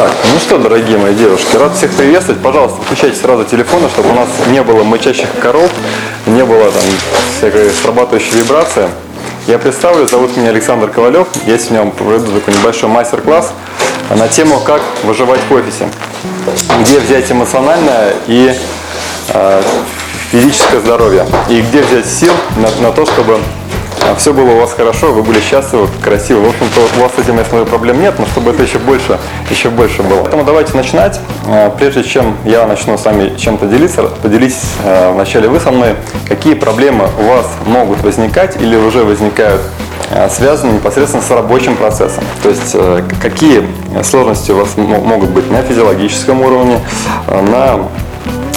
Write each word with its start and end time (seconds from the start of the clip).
Так, 0.00 0.12
ну 0.32 0.40
что, 0.40 0.56
дорогие 0.56 0.96
мои 0.96 1.14
девушки, 1.14 1.56
рад 1.56 1.76
всех 1.76 1.92
приветствовать. 1.92 2.40
Пожалуйста, 2.40 2.78
включайте 2.80 3.16
сразу 3.20 3.44
телефоны, 3.44 3.86
чтобы 3.90 4.08
у 4.08 4.14
нас 4.14 4.30
не 4.48 4.62
было 4.62 4.82
мычащих 4.82 5.28
коров, 5.42 5.70
не 6.24 6.42
было 6.42 6.70
там 6.70 6.82
всякой 7.36 7.68
срабатывающей 7.70 8.38
вибрации. 8.38 8.88
Я 9.46 9.58
представлю, 9.58 10.08
зовут 10.08 10.34
меня 10.38 10.48
Александр 10.48 10.88
Ковалев. 10.88 11.28
Я 11.44 11.58
сегодня 11.58 11.90
проведу 11.90 12.32
такой 12.32 12.54
небольшой 12.54 12.88
мастер-класс 12.88 13.52
на 14.16 14.26
тему 14.26 14.60
«Как 14.60 14.80
выживать 15.02 15.40
в 15.50 15.52
офисе». 15.52 15.86
Где 16.80 16.98
взять 16.98 17.30
эмоциональное 17.30 18.14
и 18.26 18.54
э, 19.34 19.62
физическое 20.30 20.80
здоровье. 20.80 21.26
И 21.50 21.60
где 21.60 21.82
взять 21.82 22.06
сил 22.06 22.32
на, 22.56 22.70
на 22.86 22.92
то, 22.92 23.04
чтобы 23.04 23.38
все 24.16 24.32
было 24.32 24.50
у 24.50 24.60
вас 24.60 24.72
хорошо, 24.72 25.12
вы 25.12 25.22
были 25.22 25.40
счастливы, 25.40 25.88
красивы. 26.02 26.42
В 26.42 26.48
общем-то, 26.50 26.80
у 26.98 27.02
вас 27.02 27.12
с 27.16 27.18
этим, 27.18 27.38
я 27.38 27.44
смотрю, 27.44 27.66
проблем 27.66 28.00
нет, 28.00 28.14
но 28.18 28.26
чтобы 28.26 28.50
это 28.50 28.62
еще 28.62 28.78
больше, 28.78 29.18
еще 29.50 29.70
больше 29.70 30.02
было. 30.02 30.20
Поэтому 30.20 30.44
давайте 30.44 30.76
начинать. 30.76 31.20
Э, 31.46 31.70
прежде 31.78 32.04
чем 32.04 32.36
я 32.44 32.66
начну 32.66 32.98
с 32.98 33.04
вами 33.04 33.36
чем-то 33.36 33.66
делиться, 33.66 34.02
поделитесь 34.22 34.74
э, 34.84 35.12
вначале 35.12 35.48
вы 35.48 35.60
со 35.60 35.70
мной, 35.70 35.96
какие 36.28 36.54
проблемы 36.54 37.08
у 37.18 37.28
вас 37.28 37.46
могут 37.66 38.02
возникать 38.02 38.60
или 38.60 38.76
уже 38.76 39.04
возникают 39.04 39.62
связаны 40.28 40.72
непосредственно 40.72 41.22
с 41.22 41.30
рабочим 41.30 41.76
процессом. 41.76 42.24
То 42.42 42.48
есть 42.48 42.74
какие 43.22 43.64
сложности 44.02 44.50
у 44.50 44.56
вас 44.56 44.76
могут 44.76 45.30
быть 45.30 45.48
на 45.52 45.62
физиологическом 45.62 46.40
уровне, 46.40 46.80
на 47.28 47.78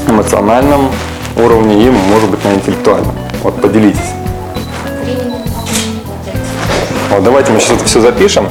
эмоциональном 0.09 0.89
уровне 1.38 1.86
и, 1.86 1.89
может 1.91 2.31
быть, 2.31 2.44
на 2.44 2.55
интеллектуальном. 2.55 3.14
Вот 3.44 3.62
поделитесь. 3.62 4.23
Вот, 7.13 7.23
давайте 7.23 7.52
мы 7.52 7.59
сейчас 7.59 7.77
это 7.77 7.85
все 7.85 8.02
запишем. 8.02 8.49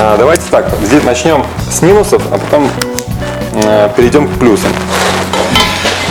А, 0.00 0.16
давайте 0.16 0.44
так, 0.50 0.70
здесь 0.82 1.04
начнем 1.04 1.44
с 1.70 1.82
минусов, 1.82 2.22
а 2.32 2.38
потом 2.38 2.66
а, 3.66 3.90
перейдем 3.90 4.26
к 4.26 4.38
плюсам. 4.38 4.70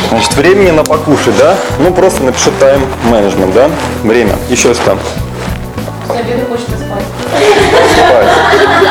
Значит, 0.10 0.36
времени 0.36 0.70
на 0.70 0.84
покушать, 0.84 1.36
да? 1.40 1.56
Ну, 1.80 1.92
просто 1.92 2.22
напишу 2.22 2.52
тайм-менеджмент, 2.60 3.56
да? 3.56 3.72
Время. 4.04 4.36
Еще 4.50 4.76
что? 4.76 4.92
Обеду 6.10 6.46
хочется 6.48 6.78
спать. 6.78 7.06
Спать. 7.96 8.28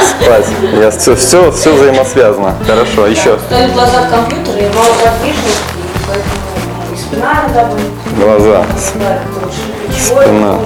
Спать. 0.08 0.46
Я, 0.72 0.90
все, 0.90 1.14
все, 1.14 1.52
все 1.52 1.72
взаимосвязано. 1.72 2.56
Хорошо, 2.66 3.06
еще. 3.06 3.38
Стоит 3.46 3.72
глаза 3.74 4.02
в 4.02 4.10
компьютере, 4.10 4.66
и 4.66 4.74
мало 4.74 4.92
подвижности, 4.94 5.60
поэтому 6.04 6.94
и 6.94 6.96
спина 6.96 7.44
иногда 7.44 7.66
болит. 7.66 7.86
Глаза. 8.16 8.66
Да, 8.96 9.14
это 9.14 9.46
очень 9.46 9.79
Спина. 10.00 10.58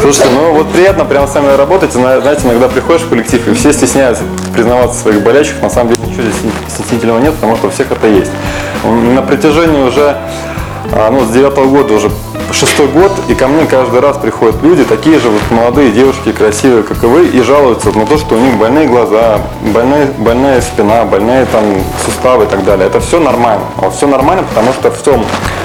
Слушайте, 0.00 0.28
ну 0.34 0.52
вот 0.54 0.70
приятно 0.70 1.04
прямо 1.04 1.26
с 1.26 1.34
вами 1.34 1.56
работать. 1.56 1.92
Зна- 1.92 2.20
Знаете, 2.20 2.42
иногда 2.44 2.68
приходишь 2.68 3.02
в 3.02 3.08
коллектив, 3.08 3.46
и 3.48 3.54
все 3.54 3.72
стесняются 3.72 4.24
признаваться 4.52 4.98
в 4.98 5.02
своих 5.02 5.22
болячках. 5.22 5.62
На 5.62 5.70
самом 5.70 5.94
деле 5.94 6.08
ничего 6.08 6.22
здесь 6.22 6.52
стеснительного 6.68 7.18
нет, 7.20 7.34
потому 7.34 7.56
что 7.56 7.68
у 7.68 7.70
всех 7.70 7.90
это 7.90 8.06
есть. 8.06 8.30
На 8.84 9.22
протяжении 9.22 9.82
уже, 9.82 10.16
а, 10.92 11.10
ну, 11.10 11.24
с 11.24 11.30
девятого 11.30 11.66
года 11.66 11.94
уже 11.94 12.10
шестой 12.52 12.86
год, 12.88 13.12
и 13.28 13.34
ко 13.34 13.48
мне 13.48 13.64
каждый 13.66 14.00
раз 14.00 14.16
приходят 14.18 14.62
люди, 14.62 14.84
такие 14.84 15.18
же 15.18 15.28
вот 15.28 15.40
молодые 15.50 15.90
девушки, 15.90 16.32
красивые, 16.32 16.82
как 16.82 17.02
и 17.02 17.06
вы, 17.06 17.26
и 17.26 17.40
жалуются 17.42 17.90
на 17.96 18.06
то, 18.06 18.16
что 18.18 18.36
у 18.36 18.38
них 18.38 18.56
больные 18.58 18.86
глаза, 18.86 19.38
больные, 19.74 20.06
больная 20.18 20.60
спина, 20.60 21.04
больные 21.04 21.46
там 21.46 21.64
суставы 22.04 22.44
и 22.44 22.46
так 22.46 22.64
далее. 22.64 22.86
Это 22.86 23.00
все 23.00 23.18
нормально. 23.18 23.64
все 23.96 24.06
нормально, 24.06 24.44
потому 24.48 24.72
что 24.72 24.90
в 24.90 24.98
том, 25.02 25.24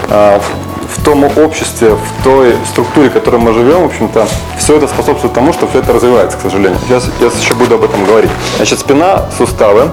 а, 0.09 0.41
в 0.95 1.03
том 1.03 1.23
обществе, 1.23 1.95
в 1.95 2.23
той 2.23 2.55
структуре, 2.71 3.09
в 3.09 3.13
которой 3.13 3.39
мы 3.39 3.53
живем, 3.53 3.83
в 3.83 3.85
общем-то, 3.85 4.27
все 4.57 4.77
это 4.77 4.87
способствует 4.87 5.33
тому, 5.33 5.53
что 5.53 5.67
все 5.67 5.79
это 5.79 5.93
развивается, 5.93 6.37
к 6.37 6.41
сожалению. 6.41 6.79
Сейчас 6.87 7.05
я 7.19 7.27
еще 7.27 7.53
буду 7.55 7.75
об 7.75 7.83
этом 7.83 8.05
говорить. 8.05 8.31
Значит, 8.57 8.79
спина, 8.79 9.25
суставы, 9.37 9.89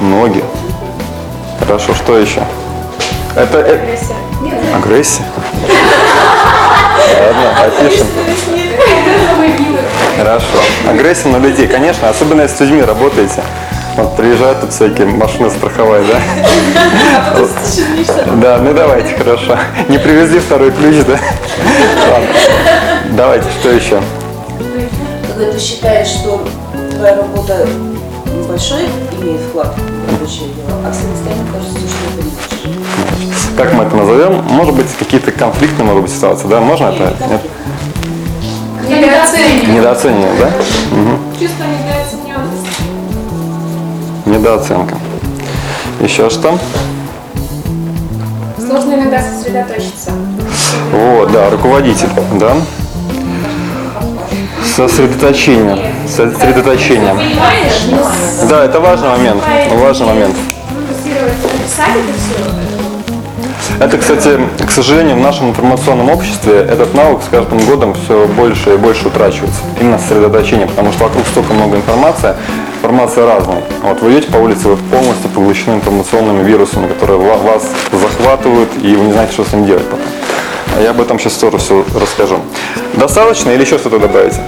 Ноги. 0.00 0.44
Хорошо, 1.58 1.92
что 1.94 2.16
еще? 2.18 2.40
Это 3.34 3.58
э- 3.58 3.96
агрессия. 4.74 5.24
Ладно, 7.20 7.64
опишем. 7.64 8.06
Хорошо. 10.16 10.46
Агрессия 10.88 11.28
на 11.28 11.38
людей, 11.38 11.66
конечно, 11.66 12.08
особенно 12.08 12.42
если 12.42 12.56
с 12.56 12.60
людьми 12.60 12.82
работаете. 12.82 13.42
Вот 13.98 14.14
приезжают 14.16 14.60
тут 14.60 14.72
всякие 14.72 15.08
машины 15.08 15.50
страховые, 15.50 16.04
да? 16.04 16.20
Да, 18.40 18.58
ну 18.58 18.72
давайте, 18.72 19.12
хорошо. 19.16 19.58
Не 19.88 19.98
привезли 19.98 20.38
второй 20.38 20.70
ключ, 20.70 21.04
да? 21.04 21.18
Давайте, 23.10 23.46
что 23.58 23.70
еще? 23.70 24.00
Когда 25.26 25.52
ты 25.52 25.58
считаешь, 25.58 26.06
что 26.06 26.46
твоя 26.92 27.16
работа 27.16 27.66
большой 28.48 28.84
имеет 29.20 29.40
вклад 29.40 29.74
в 29.76 29.80
а 29.80 30.82
кажется, 30.84 31.02
что 31.02 31.30
это 31.30 31.34
не 31.34 31.50
большой. 31.50 31.78
Как 33.56 33.72
мы 33.72 33.82
это 33.82 33.96
назовем? 33.96 34.44
Может 34.44 34.76
быть, 34.76 34.86
какие-то 34.96 35.32
конфликтные, 35.32 35.86
может 35.86 36.02
быть, 36.02 36.12
ситуации, 36.12 36.46
да? 36.46 36.60
Можно 36.60 36.86
это? 36.86 37.14
Нет? 37.28 37.40
Недооценивание. 38.88 39.76
Недооценивание, 39.76 40.34
да? 40.38 40.50
Чувство 41.36 41.64
недооцененности. 41.64 42.17
Недооценка. 44.28 44.94
Еще 46.00 46.28
что? 46.28 46.58
Сложно 48.58 48.94
иногда 48.94 49.22
сосредоточиться. 49.22 50.10
Вот, 50.92 51.32
да, 51.32 51.48
руководитель, 51.48 52.10
да? 52.38 52.52
Сосредоточение. 54.76 55.94
Сосредоточение. 56.06 57.14
Да, 58.50 58.64
это 58.66 58.80
важный 58.80 59.08
момент. 59.08 59.42
Важный 59.72 60.06
момент. 60.06 60.36
Это, 63.80 63.96
кстати, 63.96 64.40
к 64.66 64.70
сожалению, 64.70 65.16
в 65.16 65.20
нашем 65.20 65.50
информационном 65.50 66.10
обществе 66.10 66.58
этот 66.58 66.94
навык 66.94 67.22
с 67.22 67.28
каждым 67.30 67.60
годом 67.60 67.94
все 67.94 68.26
больше 68.26 68.74
и 68.74 68.76
больше 68.76 69.06
утрачивается. 69.08 69.60
Именно 69.80 69.98
сосредоточение, 69.98 70.66
потому 70.66 70.92
что 70.92 71.04
вокруг 71.04 71.24
столько 71.28 71.54
много 71.54 71.76
информации, 71.76 72.34
информация 72.82 73.26
разная. 73.26 73.62
Вот 73.82 74.00
вы 74.02 74.12
идете 74.12 74.30
по 74.30 74.36
улице, 74.36 74.68
вы 74.68 74.76
полностью 74.76 75.28
поглощены 75.30 75.76
информационными 75.76 76.42
вирусами, 76.44 76.86
которые 76.88 77.18
ва- 77.18 77.36
вас 77.36 77.64
захватывают, 77.92 78.68
и 78.82 78.94
вы 78.94 79.06
не 79.06 79.12
знаете, 79.12 79.32
что 79.32 79.44
с 79.44 79.52
ним 79.52 79.66
делать 79.66 79.84
потом. 79.84 80.06
А 80.76 80.80
Я 80.82 80.90
об 80.90 81.00
этом 81.00 81.18
сейчас 81.18 81.34
тоже 81.34 81.58
все 81.58 81.84
расскажу. 82.00 82.38
Достаточно 82.94 83.50
или 83.50 83.62
еще 83.62 83.78
что-то 83.78 83.98
добавите? 83.98 84.40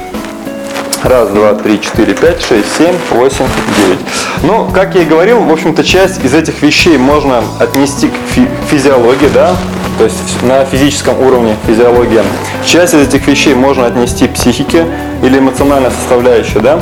Раз, 1.02 1.30
два, 1.30 1.54
три, 1.54 1.80
четыре, 1.80 2.12
пять, 2.14 2.42
шесть, 2.42 2.76
семь, 2.76 2.94
восемь, 3.10 3.46
девять. 3.78 3.98
Ну, 4.42 4.68
как 4.72 4.94
я 4.94 5.02
и 5.02 5.04
говорил, 5.06 5.40
в 5.42 5.50
общем-то, 5.50 5.82
часть 5.82 6.22
из 6.24 6.34
этих 6.34 6.60
вещей 6.62 6.98
можно 6.98 7.42
отнести 7.58 8.08
к 8.08 8.12
фи- 8.34 8.48
физиологии, 8.70 9.30
да, 9.32 9.56
то 9.96 10.04
есть 10.04 10.42
на 10.42 10.64
физическом 10.66 11.18
уровне 11.20 11.56
физиология. 11.66 12.22
Часть 12.66 12.92
из 12.94 13.00
этих 13.08 13.26
вещей 13.26 13.54
можно 13.54 13.86
отнести 13.86 14.28
к 14.28 14.34
психике 14.34 14.86
или 15.22 15.38
эмоциональная 15.38 15.90
составляющая, 15.90 16.60
да, 16.60 16.80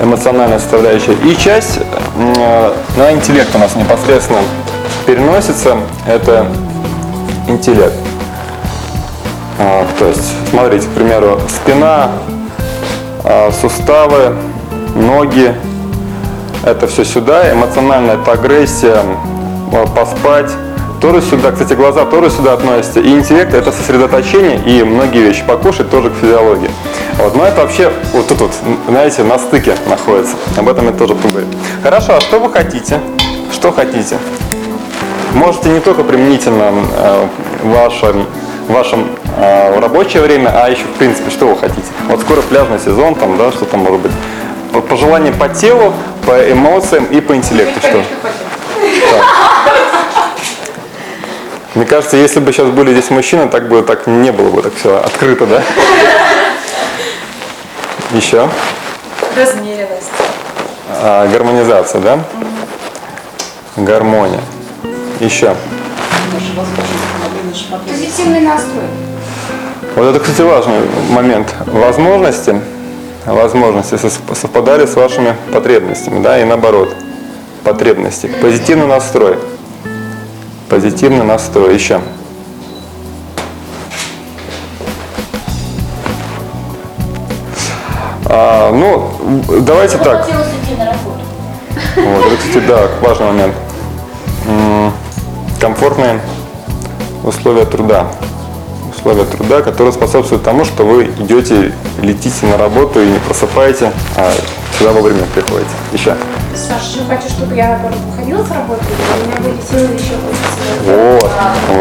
эмоциональная 0.00 0.58
составляющая. 0.58 1.14
И 1.24 1.36
часть 1.36 1.78
э, 1.78 2.72
на 2.96 3.12
интеллект 3.12 3.54
у 3.54 3.58
нас 3.58 3.74
непосредственно 3.76 4.40
переносится, 5.06 5.76
это 6.06 6.46
интеллект. 7.48 7.94
А, 9.58 9.86
то 9.98 10.06
есть, 10.06 10.32
смотрите, 10.50 10.86
к 10.86 10.90
примеру, 10.90 11.40
спина, 11.48 12.10
а, 13.24 13.50
суставы, 13.50 14.36
ноги, 14.94 15.54
это 16.64 16.86
все 16.86 17.04
сюда, 17.04 17.52
эмоциональная 17.52 18.14
это 18.16 18.32
агрессия, 18.32 18.98
а, 19.72 19.86
поспать, 19.86 20.50
тоже 21.00 21.22
сюда, 21.22 21.52
кстати, 21.52 21.74
глаза 21.74 22.04
тоже 22.04 22.30
сюда 22.30 22.54
относятся, 22.54 23.00
и 23.00 23.08
интеллект 23.10 23.54
это 23.54 23.72
сосредоточение 23.72 24.60
и 24.64 24.82
многие 24.82 25.20
вещи, 25.20 25.44
покушать 25.46 25.90
тоже 25.90 26.10
к 26.10 26.14
физиологии. 26.14 26.70
Вот, 27.18 27.34
но 27.34 27.46
это 27.46 27.62
вообще 27.62 27.90
вот 28.12 28.28
тут 28.28 28.40
вот, 28.42 28.52
знаете, 28.88 29.22
на 29.22 29.38
стыке 29.38 29.74
находится, 29.86 30.36
об 30.56 30.68
этом 30.68 30.86
я 30.86 30.92
тоже 30.92 31.14
поговорю. 31.14 31.46
Хорошо, 31.82 32.16
а 32.16 32.20
что 32.20 32.38
вы 32.38 32.52
хотите? 32.52 33.00
Что 33.52 33.72
хотите? 33.72 34.18
Можете 35.32 35.70
не 35.70 35.80
только 35.80 36.02
применительно 36.02 36.72
э, 36.96 37.26
в 37.62 37.68
вашем, 37.70 38.26
в 38.68 38.72
вашем 38.72 39.08
э, 39.38 39.78
рабочее 39.80 40.22
время, 40.22 40.50
а 40.54 40.68
еще 40.68 40.82
в 40.84 40.98
принципе, 40.98 41.30
что 41.30 41.46
вы 41.46 41.56
хотите. 41.56 41.86
Вот 42.08 42.20
скоро 42.20 42.42
пляжный 42.42 42.78
сезон, 42.78 43.14
там, 43.14 43.36
да, 43.38 43.50
что 43.50 43.64
там 43.64 43.80
может 43.80 44.00
быть. 44.00 44.12
По- 44.72 44.80
Пожелания 44.82 45.32
по 45.32 45.48
телу, 45.48 45.94
по 46.26 46.32
эмоциям 46.52 47.06
и 47.06 47.20
по 47.20 47.34
интеллекту. 47.34 47.80
Что? 47.80 48.02
Мне 51.74 51.84
кажется, 51.86 52.16
если 52.16 52.40
бы 52.40 52.52
сейчас 52.52 52.68
были 52.68 52.92
здесь 52.92 53.10
мужчины, 53.10 53.48
так 53.48 53.68
бы 53.68 53.82
так 53.82 54.06
не 54.06 54.32
было 54.32 54.48
бы 54.50 54.62
так 54.62 54.72
все 54.74 54.98
открыто, 54.98 55.46
да? 55.46 55.62
Еще? 58.12 58.48
Размеренность. 59.36 60.10
А, 61.02 61.28
гармонизация, 61.28 62.00
да? 62.00 62.20
Гармония. 63.76 64.40
Еще. 65.20 65.54
Позитивный 67.86 68.40
настрой. 68.40 68.84
Вот 69.96 70.04
это, 70.04 70.20
кстати, 70.20 70.42
важный 70.42 70.80
момент. 71.10 71.54
Возможности 71.66 72.60
возможности 73.26 73.98
совпадали 74.34 74.86
с 74.86 74.94
вашими 74.94 75.34
потребностями, 75.52 76.22
да, 76.22 76.40
и 76.40 76.44
наоборот, 76.44 76.94
потребности. 77.64 78.30
Позитивный 78.40 78.86
настрой. 78.86 79.36
Позитивный 80.68 81.24
настрой 81.24 81.74
еще. 81.74 82.00
А, 88.38 88.70
ну, 88.70 89.10
давайте 89.62 89.96
так. 89.96 90.28
Вот, 91.96 92.26
это, 92.26 92.36
кстати, 92.36 92.66
да, 92.66 92.82
важный 93.00 93.26
момент. 93.28 93.54
Комфортные 95.58 96.20
условия 97.24 97.64
труда. 97.64 98.08
Условия 98.94 99.24
труда, 99.24 99.62
которые 99.62 99.94
способствуют 99.94 100.42
тому, 100.42 100.66
что 100.66 100.84
вы 100.84 101.04
идете, 101.18 101.72
летите 102.02 102.44
на 102.44 102.58
работу 102.58 103.00
и 103.00 103.06
не 103.06 103.18
просыпаете, 103.20 103.90
а 104.16 104.30
сюда 104.78 104.92
вовремя 104.92 105.24
приходите. 105.34 105.70
Еще. 105.94 106.14
Саша, 106.54 106.84
еще 106.90 107.06
хочу, 107.08 107.28
чтобы 107.30 107.54
я 107.54 107.68
наоборот 107.68 107.98
выходила 108.10 108.44
с 108.44 108.50
работы, 108.50 108.82
у 109.24 109.26
меня 109.28 109.36
были 109.40 109.56
силы 109.62 109.94
еще. 109.94 110.14
Вот, 110.84 111.30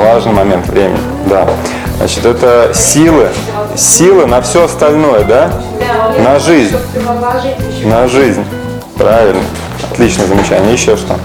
важный 0.02 0.32
момент 0.32 0.68
времени, 0.68 1.00
да. 1.26 1.50
Значит, 1.98 2.26
это 2.26 2.72
силы, 2.74 3.30
силы 3.76 4.26
на 4.26 4.42
все 4.42 4.64
остальное, 4.64 5.26
да? 5.26 5.52
Да, 5.88 6.24
На 6.24 6.40
жизнь. 6.40 6.76
На 7.84 8.08
жизнь. 8.08 8.44
Правильно. 8.98 9.42
Отличное 9.92 10.26
замечание. 10.26 10.74
Еще 10.74 10.96
что? 10.96 11.18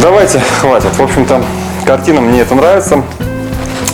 Давайте, 0.00 0.40
хватит. 0.60 0.94
В 0.96 1.02
общем-то, 1.02 1.42
картина 1.84 2.20
мне 2.20 2.40
это 2.40 2.54
нравится. 2.54 3.02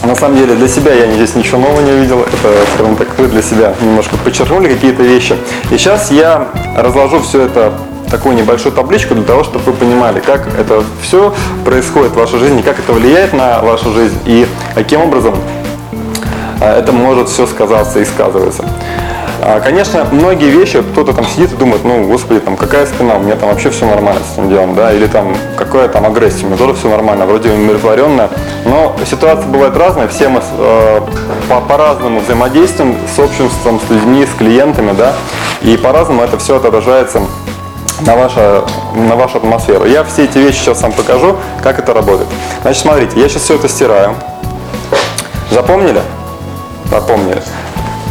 На 0.04 0.14
самом 0.14 0.36
деле 0.36 0.54
для 0.54 0.68
себя 0.68 0.92
я 0.92 1.10
здесь 1.12 1.34
ничего 1.34 1.58
нового 1.58 1.80
не 1.80 1.92
увидел. 1.92 2.20
Это, 2.20 2.52
скажем 2.74 2.96
так, 2.96 3.08
вы 3.18 3.26
для 3.26 3.42
себя 3.42 3.74
немножко 3.80 4.16
подчеркнули 4.16 4.68
какие-то 4.68 5.02
вещи. 5.02 5.36
И 5.70 5.78
сейчас 5.78 6.10
я 6.10 6.48
разложу 6.76 7.20
все 7.20 7.42
это 7.42 7.72
такую 8.10 8.36
небольшую 8.36 8.72
табличку 8.72 9.14
для 9.14 9.24
того, 9.24 9.44
чтобы 9.44 9.64
вы 9.64 9.72
понимали, 9.72 10.20
как 10.20 10.46
это 10.58 10.84
все 11.02 11.34
происходит 11.64 12.12
в 12.12 12.16
вашей 12.16 12.38
жизни, 12.38 12.62
как 12.62 12.78
это 12.78 12.92
влияет 12.92 13.32
на 13.32 13.60
вашу 13.60 13.92
жизнь 13.92 14.18
и 14.26 14.46
каким 14.74 15.00
образом 15.00 15.34
а, 15.34 15.63
это 16.72 16.92
может 16.92 17.28
все 17.28 17.46
сказаться 17.46 18.00
и 18.00 18.04
сказывается. 18.04 18.64
А, 19.40 19.60
Конечно, 19.60 20.06
многие 20.10 20.50
вещи, 20.50 20.80
кто-то 20.82 21.12
там 21.12 21.26
сидит 21.26 21.52
и 21.52 21.56
думает, 21.56 21.84
ну, 21.84 22.06
господи, 22.06 22.40
там, 22.40 22.56
какая 22.56 22.86
спина, 22.86 23.16
у 23.16 23.20
меня 23.20 23.36
там 23.36 23.50
вообще 23.50 23.70
все 23.70 23.84
нормально 23.86 24.20
с 24.26 24.32
этим 24.34 24.48
делом, 24.48 24.74
да, 24.74 24.92
или 24.92 25.06
там, 25.06 25.36
какая 25.56 25.88
там 25.88 26.06
агрессия, 26.06 26.44
у 26.44 26.48
меня 26.48 26.56
тоже 26.56 26.74
все 26.74 26.88
нормально, 26.88 27.26
вроде 27.26 27.50
умиротворенная, 27.50 28.30
но 28.64 28.96
ситуация 29.08 29.46
бывает 29.46 29.76
разная, 29.76 30.08
все 30.08 30.28
мы 30.28 30.40
э, 30.58 31.00
по- 31.48 31.60
по-разному 31.60 32.20
взаимодействуем 32.20 32.96
с 33.14 33.18
обществом, 33.18 33.80
с 33.86 33.90
людьми, 33.90 34.24
с 34.24 34.34
клиентами, 34.38 34.92
да, 34.92 35.12
и 35.60 35.76
по-разному 35.76 36.22
это 36.22 36.38
все 36.38 36.56
отображается 36.56 37.20
на, 38.00 38.16
ваше, 38.16 38.62
на 38.94 39.14
вашу 39.16 39.38
атмосферу. 39.38 39.84
Я 39.84 40.04
все 40.04 40.24
эти 40.24 40.38
вещи 40.38 40.58
сейчас 40.58 40.80
вам 40.82 40.92
покажу, 40.92 41.36
как 41.62 41.78
это 41.78 41.92
работает. 41.92 42.28
Значит, 42.62 42.82
смотрите, 42.82 43.20
я 43.20 43.28
сейчас 43.28 43.42
все 43.42 43.56
это 43.56 43.68
стираю. 43.68 44.14
Запомнили? 45.50 46.00
Запомнили. 46.90 47.42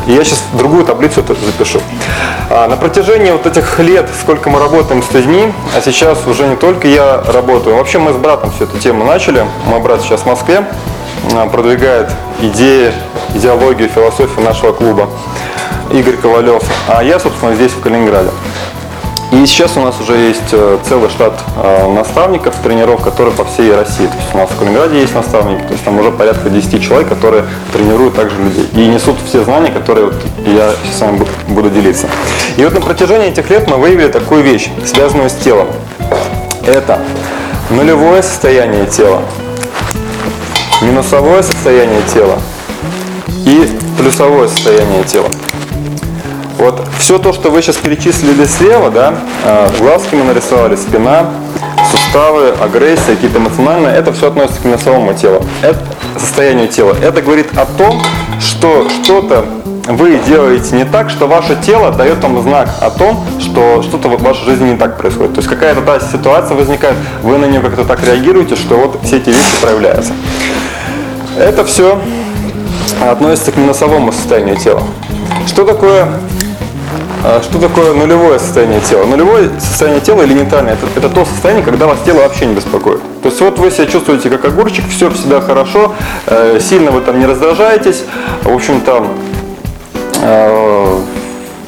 И 0.08 0.14
я 0.14 0.24
сейчас 0.24 0.44
другую 0.54 0.86
таблицу 0.86 1.22
это 1.22 1.34
запишу. 1.34 1.80
А, 2.50 2.68
на 2.68 2.76
протяжении 2.76 3.32
вот 3.32 3.46
этих 3.46 3.80
лет, 3.80 4.10
сколько 4.20 4.50
мы 4.50 4.60
работаем 4.60 5.02
с 5.02 5.12
людьми, 5.14 5.54
а 5.76 5.82
сейчас 5.82 6.28
уже 6.28 6.48
не 6.48 6.56
только 6.56 6.88
я 6.88 7.24
работаю, 7.26 7.78
вообще 7.78 8.00
мы 8.00 8.12
с 8.12 8.18
братом 8.18 8.52
всю 8.52 8.66
эту 8.66 8.78
тему 8.80 9.06
начали. 9.06 9.46
Мой 9.66 9.80
брат 9.80 10.02
сейчас 10.02 10.22
в 10.22 10.26
Москве, 10.26 10.66
а, 11.34 11.48
продвигает 11.48 12.12
идеи, 12.42 12.92
идеологию, 13.34 13.88
философию 13.88 14.44
нашего 14.44 14.74
клуба. 14.74 15.10
Игорь 15.92 16.18
Ковалев. 16.18 16.64
А 16.88 17.04
я, 17.04 17.20
собственно, 17.20 17.56
здесь, 17.56 17.72
в 17.72 17.80
Калининграде. 17.80 18.30
И 19.34 19.46
сейчас 19.48 19.76
у 19.78 19.80
нас 19.80 20.00
уже 20.00 20.16
есть 20.16 20.52
э, 20.52 20.78
целый 20.88 21.10
штат 21.10 21.34
э, 21.58 21.92
наставников, 21.92 22.56
тренеров, 22.64 23.02
которые 23.02 23.34
по 23.34 23.44
всей 23.44 23.74
России. 23.74 24.06
То 24.06 24.16
есть 24.16 24.30
у 24.32 24.38
нас 24.38 24.48
в 24.48 24.60
Калининграде 24.60 25.02
есть 25.02 25.16
наставники, 25.16 25.64
то 25.64 25.72
есть 25.72 25.84
там 25.84 25.98
уже 25.98 26.12
порядка 26.12 26.52
10 26.52 26.84
человек, 26.84 27.10
которые 27.10 27.44
тренируют 27.72 28.16
также 28.16 28.38
людей. 28.40 28.70
И 28.74 28.86
несут 28.86 29.16
все 29.28 29.44
знания, 29.44 29.72
которые 29.72 30.06
вот 30.06 30.16
я 30.46 30.74
с 30.96 31.02
вами 31.02 31.26
буду 31.48 31.72
делиться. 31.72 32.08
И 32.58 32.64
вот 32.64 32.76
на 32.76 32.82
протяжении 32.82 33.30
этих 33.30 33.50
лет 33.50 33.68
мы 33.68 33.78
выявили 33.78 34.10
такую 34.10 34.44
вещь, 34.44 34.70
связанную 34.86 35.32
с 35.32 35.34
телом. 35.34 35.68
Это 36.68 37.00
нулевое 37.72 38.22
состояние 38.22 38.86
тела, 38.86 39.24
минусовое 40.84 41.42
состояние 41.42 42.04
тела 42.14 42.38
и 43.48 43.68
плюсовое 43.98 44.48
состояние 44.48 45.04
тела. 45.06 45.30
Вот 46.58 46.82
все 47.00 47.18
то, 47.18 47.34
что 47.34 47.50
вы 47.50 47.62
сейчас 47.62 47.78
перечислили 47.78 48.46
слева, 48.46 48.90
да, 48.90 49.14
э, 49.44 49.70
глазки 49.80 50.16
мы 50.16 50.24
нарисовали, 50.24 50.76
спина, 50.76 51.26
суставы, 51.92 52.54
агрессия, 52.62 53.16
какие-то 53.16 53.40
эмоциональные, 53.40 53.96
это 53.96 54.14
все 54.14 54.28
относится 54.28 54.62
к 54.62 54.66
минусовому 54.66 55.14
телу, 55.14 55.44
это 55.62 55.80
состоянию 56.18 56.68
тела. 56.68 56.96
Это 57.02 57.22
говорит 57.22 57.58
о 57.58 57.66
том, 57.66 58.02
что 58.40 58.88
что-то 59.04 59.46
вы 59.88 60.20
делаете 60.26 60.76
не 60.76 60.86
так, 60.86 61.10
что 61.10 61.28
ваше 61.28 61.58
тело 61.58 61.92
дает 61.92 62.24
вам 62.24 62.42
знак 62.42 62.70
о 62.80 62.90
том, 62.90 63.26
что 63.40 63.84
что-то 63.84 64.08
в 64.10 64.22
вашей 64.22 64.46
жизни 64.46 64.72
не 64.72 64.78
так 64.78 64.98
происходит. 64.98 65.34
То 65.34 65.40
есть 65.40 65.50
какая-то 65.50 65.82
та 65.82 66.00
ситуация 66.00 66.56
возникает, 66.56 66.96
вы 67.22 67.38
на 67.38 67.46
нее 67.46 67.60
как-то 67.60 67.84
так 67.84 68.02
реагируете, 68.06 68.56
что 68.56 68.76
вот 68.76 69.00
все 69.04 69.18
эти 69.18 69.30
вещи 69.30 69.62
проявляются. 69.62 70.14
Это 71.38 71.66
все 71.66 72.00
относится 73.02 73.52
к 73.52 73.58
минусовому 73.58 74.12
состоянию 74.12 74.56
тела. 74.56 74.84
Что 75.48 75.66
такое 75.66 76.08
Что 77.24 77.58
такое 77.58 77.94
нулевое 77.94 78.38
состояние 78.38 78.82
тела? 78.82 79.06
Нулевое 79.06 79.50
состояние 79.58 80.02
тела 80.02 80.26
элементарное, 80.26 80.74
это, 80.74 80.86
это 80.94 81.08
то 81.10 81.24
состояние, 81.24 81.64
когда 81.64 81.88
вас 81.88 82.00
тело 82.06 82.18
вообще 82.18 82.46
не 82.46 82.54
беспокоит. 82.54 83.00
То 83.22 83.30
есть 83.30 83.40
вот 83.40 83.58
вы 83.60 83.72
себя 83.72 83.86
чувствуете 83.86 84.30
как 84.30 84.44
огурчик, 84.44 84.84
все 84.90 85.10
всегда 85.10 85.40
хорошо, 85.40 85.94
э, 86.28 86.60
сильно 86.60 86.92
вы 86.92 87.00
там 87.00 87.20
не 87.20 87.26
раздражаетесь, 87.26 88.04
в 88.42 88.54
общем-то, 88.54 89.08
э, 90.22 91.00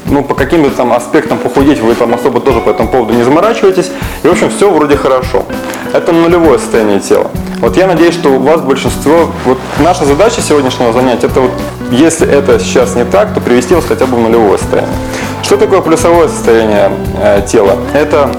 ну, 0.07 0.23
по 0.25 0.35
каким-то 0.35 0.71
там 0.71 0.91
аспектам 0.91 1.37
похудеть 1.37 1.79
вы 1.79 1.95
там 1.95 2.13
особо 2.13 2.41
тоже 2.41 2.59
по 2.59 2.71
этому 2.71 2.89
поводу 2.89 3.13
не 3.13 3.23
заморачиваетесь, 3.23 3.91
и, 4.23 4.27
в 4.27 4.31
общем, 4.31 4.49
все 4.49 4.69
вроде 4.69 4.97
хорошо. 4.97 5.45
Это 5.93 6.11
нулевое 6.11 6.59
состояние 6.59 6.99
тела. 6.99 7.31
Вот 7.59 7.77
я 7.77 7.87
надеюсь, 7.87 8.13
что 8.13 8.29
у 8.29 8.39
вас 8.39 8.61
большинство, 8.61 9.31
вот 9.45 9.57
наша 9.79 10.05
задача 10.05 10.41
сегодняшнего 10.41 10.91
занятия, 10.93 11.27
это 11.27 11.41
вот, 11.41 11.51
если 11.91 12.27
это 12.27 12.59
сейчас 12.59 12.95
не 12.95 13.05
так, 13.05 13.33
то 13.33 13.39
привести 13.39 13.73
вас 13.73 13.85
хотя 13.85 14.05
бы 14.05 14.17
в 14.17 14.19
нулевое 14.19 14.57
состояние. 14.57 14.93
Что 15.41 15.57
такое 15.57 15.81
плюсовое 15.81 16.27
состояние 16.27 16.91
э, 17.17 17.41
тела? 17.47 17.77
Это 17.93 18.31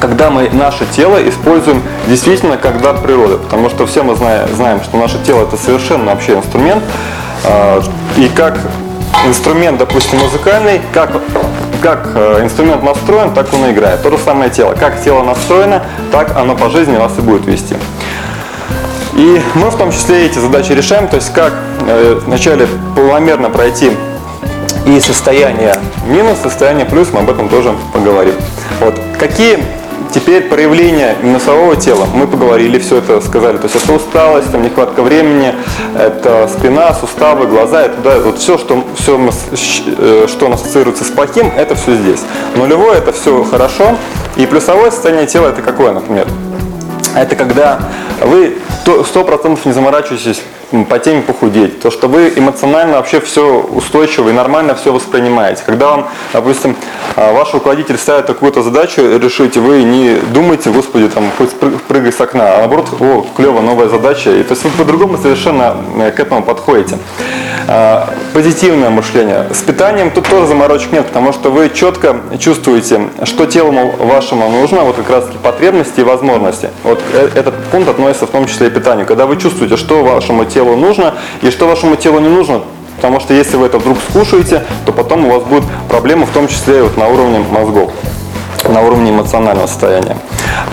когда 0.00 0.30
мы 0.30 0.48
наше 0.50 0.86
тело 0.86 1.16
используем 1.28 1.82
действительно 2.08 2.56
как 2.56 2.80
дар 2.80 2.98
природы, 2.98 3.36
потому 3.36 3.68
что 3.68 3.86
все 3.86 4.02
мы 4.02 4.14
знаем, 4.14 4.48
знаем 4.54 4.82
что 4.82 4.96
наше 4.96 5.18
тело 5.24 5.42
это 5.42 5.56
совершенно 5.56 6.06
вообще 6.06 6.34
инструмент, 6.34 6.82
э, 7.44 7.82
и 8.16 8.28
как 8.28 8.58
инструмент, 9.26 9.78
допустим, 9.78 10.18
музыкальный, 10.18 10.80
как, 10.92 11.10
как 11.82 12.10
э, 12.14 12.40
инструмент 12.42 12.82
настроен, 12.82 13.34
так 13.34 13.52
он 13.52 13.66
и 13.66 13.72
играет. 13.72 14.02
То 14.02 14.10
же 14.10 14.18
самое 14.18 14.50
тело. 14.50 14.74
Как 14.74 15.02
тело 15.02 15.22
настроено, 15.22 15.82
так 16.12 16.36
оно 16.36 16.56
по 16.56 16.70
жизни 16.70 16.96
вас 16.96 17.12
и 17.18 17.20
будет 17.20 17.46
вести. 17.46 17.76
И 19.20 19.38
мы 19.54 19.68
в 19.68 19.76
том 19.76 19.92
числе 19.92 20.24
эти 20.24 20.38
задачи 20.38 20.72
решаем, 20.72 21.06
то 21.06 21.16
есть 21.16 21.30
как 21.34 21.52
э, 21.86 22.18
вначале 22.24 22.66
планомерно 22.94 23.50
пройти 23.50 23.90
и 24.86 24.98
состояние 24.98 25.74
минус, 26.06 26.38
состояние 26.42 26.86
плюс, 26.86 27.08
мы 27.12 27.20
об 27.20 27.28
этом 27.28 27.50
тоже 27.50 27.74
поговорим. 27.92 28.32
Вот. 28.80 28.94
Какие 29.18 29.58
теперь 30.14 30.44
проявления 30.44 31.16
минусового 31.22 31.76
тела? 31.76 32.06
Мы 32.14 32.26
поговорили, 32.26 32.78
все 32.78 32.96
это 32.96 33.20
сказали. 33.20 33.58
То 33.58 33.64
есть 33.64 33.76
это 33.76 33.92
усталость, 33.92 34.52
там, 34.52 34.62
нехватка 34.62 35.02
времени, 35.02 35.54
это 35.98 36.48
спина, 36.48 36.94
суставы, 36.94 37.46
глаза, 37.46 37.82
это 37.82 37.96
да, 38.02 38.18
вот 38.20 38.38
все, 38.38 38.56
что, 38.56 38.82
все, 38.96 39.20
э, 39.98 40.28
что 40.28 40.50
ассоциируется 40.50 41.04
с 41.04 41.08
плохим, 41.08 41.52
это 41.58 41.74
все 41.74 41.94
здесь. 41.94 42.20
Нулевое 42.56 42.96
это 42.96 43.12
все 43.12 43.44
хорошо. 43.44 43.96
И 44.36 44.46
плюсовое 44.46 44.90
состояние 44.90 45.26
тела 45.26 45.48
это 45.48 45.60
какое, 45.60 45.92
например? 45.92 46.26
Это 47.14 47.36
когда 47.36 47.80
вы 48.20 48.58
то- 48.84 49.02
100% 49.02 49.66
не 49.66 49.72
заморачиваетесь 49.72 50.42
по 50.88 50.98
теме 51.00 51.22
похудеть, 51.22 51.80
то 51.80 51.90
что 51.90 52.06
вы 52.06 52.32
эмоционально 52.36 52.96
вообще 52.98 53.20
все 53.20 53.60
устойчиво 53.60 54.28
и 54.28 54.32
нормально 54.32 54.76
все 54.76 54.92
воспринимаете. 54.92 55.62
Когда 55.66 55.90
вам, 55.90 56.08
допустим, 56.32 56.76
а, 57.16 57.32
ваш 57.32 57.52
руководитель 57.52 57.98
ставит 57.98 58.26
какую-то 58.26 58.62
задачу 58.62 59.02
решить, 59.18 59.56
вы 59.56 59.82
не 59.82 60.14
думаете, 60.32 60.70
господи, 60.70 61.08
там, 61.08 61.24
хоть 61.36 61.50
прыгай 61.88 62.12
с 62.12 62.20
окна, 62.20 62.54
а 62.54 62.58
наоборот, 62.58 62.88
о, 63.00 63.26
клево, 63.36 63.60
новая 63.60 63.88
задача. 63.88 64.30
И, 64.30 64.42
то 64.44 64.52
есть 64.52 64.62
вы 64.62 64.70
по-другому 64.70 65.18
совершенно 65.18 65.76
э, 65.98 66.12
к 66.12 66.20
этому 66.20 66.42
подходите. 66.44 66.98
А, 67.68 68.08
Позитивное 68.32 68.90
мышление. 68.90 69.46
С 69.52 69.62
питанием 69.62 70.10
тут 70.10 70.28
тоже 70.28 70.46
заморочек 70.46 70.92
нет, 70.92 71.06
потому 71.06 71.32
что 71.32 71.50
вы 71.50 71.70
четко 71.70 72.16
чувствуете, 72.38 73.08
что 73.24 73.46
телу 73.46 73.72
вашему 73.98 74.48
нужно, 74.48 74.82
вот 74.82 74.96
как 74.96 75.10
раз 75.10 75.24
таки 75.26 75.38
потребности 75.38 76.00
и 76.00 76.02
возможности. 76.02 76.70
Вот 76.84 77.00
э- 77.12 77.30
этот 77.34 77.54
пункт 77.70 77.88
относится 77.88 78.26
в 78.26 78.30
том 78.30 78.46
числе 78.46 78.68
и 78.68 78.70
к 78.70 78.74
питанию. 78.74 79.06
Когда 79.06 79.26
вы 79.26 79.36
чувствуете, 79.36 79.76
что 79.76 80.02
вашему 80.04 80.44
телу 80.44 80.76
нужно 80.76 81.14
и 81.42 81.50
что 81.50 81.66
вашему 81.66 81.96
телу 81.96 82.20
не 82.20 82.28
нужно, 82.28 82.62
потому 82.96 83.20
что 83.20 83.34
если 83.34 83.56
вы 83.56 83.66
это 83.66 83.78
вдруг 83.78 83.98
скушаете, 84.10 84.64
то 84.86 84.92
потом 84.92 85.26
у 85.26 85.32
вас 85.32 85.42
будут 85.42 85.64
проблемы, 85.88 86.26
в 86.26 86.30
том 86.30 86.48
числе 86.48 86.78
и 86.78 86.82
вот 86.82 86.96
на 86.96 87.08
уровне 87.08 87.40
мозгов, 87.50 87.90
на 88.68 88.80
уровне 88.82 89.10
эмоционального 89.10 89.66
состояния. 89.66 90.16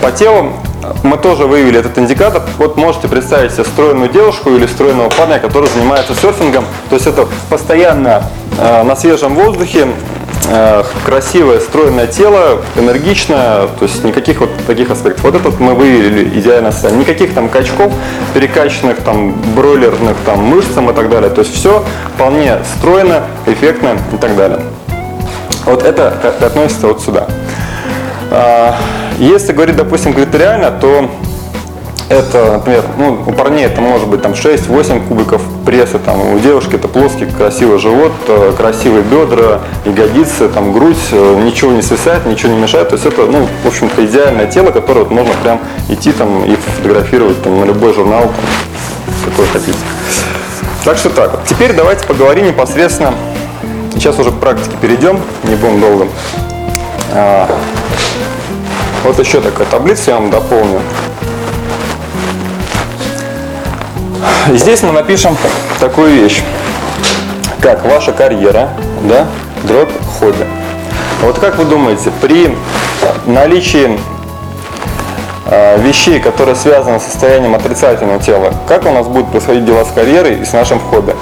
По 0.01 0.11
телу 0.11 0.53
мы 1.03 1.17
тоже 1.17 1.45
выявили 1.45 1.79
этот 1.79 1.97
индикатор. 1.97 2.43
Вот 2.57 2.77
можете 2.77 3.07
представить 3.07 3.51
себе 3.53 3.65
стройную 3.65 4.09
девушку 4.09 4.49
или 4.51 4.65
стройного 4.67 5.09
парня, 5.09 5.39
который 5.39 5.69
занимается 5.69 6.13
серфингом. 6.15 6.65
То 6.89 6.95
есть 6.95 7.07
это 7.07 7.27
постоянно 7.49 8.23
э, 8.59 8.83
на 8.83 8.95
свежем 8.95 9.35
воздухе, 9.35 9.87
э, 10.49 10.83
красивое, 11.05 11.59
стройное 11.59 12.07
тело, 12.07 12.61
энергичное, 12.75 13.67
то 13.67 13.83
есть 13.83 14.03
никаких 14.03 14.39
вот 14.39 14.49
таких 14.65 14.89
аспектов. 14.91 15.23
Вот 15.23 15.35
этот 15.35 15.59
мы 15.59 15.73
выявили 15.73 16.39
идеальное 16.39 16.71
состояние. 16.71 17.01
Никаких 17.01 17.33
там 17.33 17.49
качков, 17.49 17.91
перекачанных 18.33 18.97
там 19.01 19.33
бройлерных 19.55 20.15
там 20.25 20.39
мышцам 20.39 20.89
и 20.89 20.93
так 20.93 21.09
далее. 21.09 21.29
То 21.29 21.41
есть 21.41 21.53
все 21.53 21.83
вполне 22.15 22.59
стройно, 22.77 23.23
эффектно 23.45 23.97
и 24.13 24.17
так 24.17 24.35
далее. 24.35 24.59
Вот 25.65 25.83
это 25.83 26.13
к- 26.21 26.43
относится 26.43 26.87
вот 26.87 27.01
сюда. 27.01 27.27
А, 29.17 29.21
Если 29.21 29.53
говорить, 29.53 29.75
допустим, 29.75 30.13
критериально, 30.13 30.71
то 30.71 31.09
это, 32.09 32.53
например, 32.53 32.85
ну, 32.97 33.19
у 33.25 33.33
парней 33.33 33.65
это 33.65 33.81
может 33.81 34.07
быть 34.07 34.21
там 34.21 34.31
6-8 34.31 35.07
кубиков 35.07 35.41
пресса, 35.65 35.99
там, 35.99 36.35
у 36.35 36.39
девушки 36.39 36.75
это 36.75 36.87
плоский 36.87 37.25
красивый 37.25 37.79
живот, 37.79 38.13
э, 38.29 38.53
красивые 38.55 39.03
бедра, 39.03 39.59
ягодицы, 39.83 40.47
там, 40.47 40.71
грудь, 40.71 40.95
э, 41.11 41.41
ничего 41.43 41.73
не 41.73 41.81
свисает, 41.81 42.25
ничего 42.25 42.53
не 42.53 42.59
мешает. 42.59 42.89
То 42.89 42.95
есть 42.95 43.05
это, 43.05 43.25
ну, 43.25 43.47
в 43.63 43.67
общем-то, 43.67 44.05
идеальное 44.05 44.47
тело, 44.47 44.71
которое 44.71 45.01
вот 45.01 45.11
можно 45.11 45.33
прям 45.43 45.59
идти 45.89 46.13
там 46.13 46.45
и 46.45 46.55
фотографировать 46.55 47.43
там, 47.43 47.59
на 47.59 47.65
любой 47.65 47.93
журнал, 47.93 48.21
там, 48.21 49.25
какой 49.25 49.45
хотите. 49.47 49.77
Так 50.85 50.97
что 50.97 51.09
так. 51.09 51.41
Теперь 51.45 51.73
давайте 51.73 52.07
поговорим 52.07 52.47
непосредственно. 52.47 53.13
Сейчас 53.93 54.17
уже 54.19 54.31
к 54.31 54.35
практике 54.35 54.77
перейдем, 54.79 55.19
не 55.43 55.55
будем 55.55 55.81
долго. 55.81 56.07
А, 58.97 59.07
вот 59.07 59.19
еще 59.19 59.41
такая 59.41 59.67
таблица 59.67 60.11
я 60.11 60.17
вам 60.17 60.29
дополню. 60.29 60.81
Здесь 64.53 64.81
мы 64.83 64.91
напишем 64.91 65.35
такую 65.79 66.11
вещь, 66.11 66.41
как 67.59 67.83
ваша 67.85 68.11
карьера, 68.11 68.69
да, 69.03 69.27
дробь 69.63 69.91
хобби. 70.19 70.45
Вот 71.21 71.39
как 71.39 71.57
вы 71.57 71.65
думаете, 71.65 72.11
при 72.21 72.55
наличии 73.25 73.99
э, 75.45 75.81
вещей, 75.81 76.19
которые 76.19 76.55
связаны 76.55 76.99
с 76.99 77.03
состоянием 77.03 77.55
отрицательного 77.55 78.19
тела, 78.19 78.53
как 78.67 78.85
у 78.85 78.91
нас 78.91 79.07
будут 79.07 79.31
происходить 79.31 79.65
дела 79.65 79.83
с 79.83 79.91
карьерой 79.91 80.39
и 80.41 80.45
с 80.45 80.53
нашим 80.53 80.79
хобби? 80.79 81.13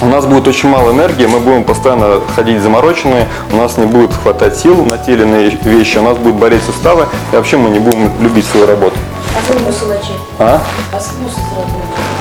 У 0.00 0.06
нас 0.06 0.24
будет 0.26 0.46
очень 0.46 0.68
мало 0.68 0.92
энергии, 0.92 1.26
мы 1.26 1.40
будем 1.40 1.64
постоянно 1.64 2.20
ходить 2.36 2.62
замороченные, 2.62 3.26
у 3.52 3.56
нас 3.56 3.76
не 3.78 3.86
будет 3.86 4.12
хватать 4.12 4.56
сил 4.56 4.84
на 4.84 4.96
те 4.96 5.14
или 5.14 5.22
иные 5.22 5.50
вещи, 5.50 5.98
у 5.98 6.02
нас 6.02 6.16
будут 6.16 6.36
болеть 6.36 6.62
суставы, 6.62 7.06
и 7.32 7.36
вообще 7.36 7.56
мы 7.56 7.68
не 7.70 7.80
будем 7.80 8.12
любить 8.20 8.46
свою 8.46 8.66
работу. 8.66 8.96
А 9.36 9.52
смысл? 9.52 9.92
А? 10.38 10.60
А 10.92 11.00
смысл? 11.00 11.40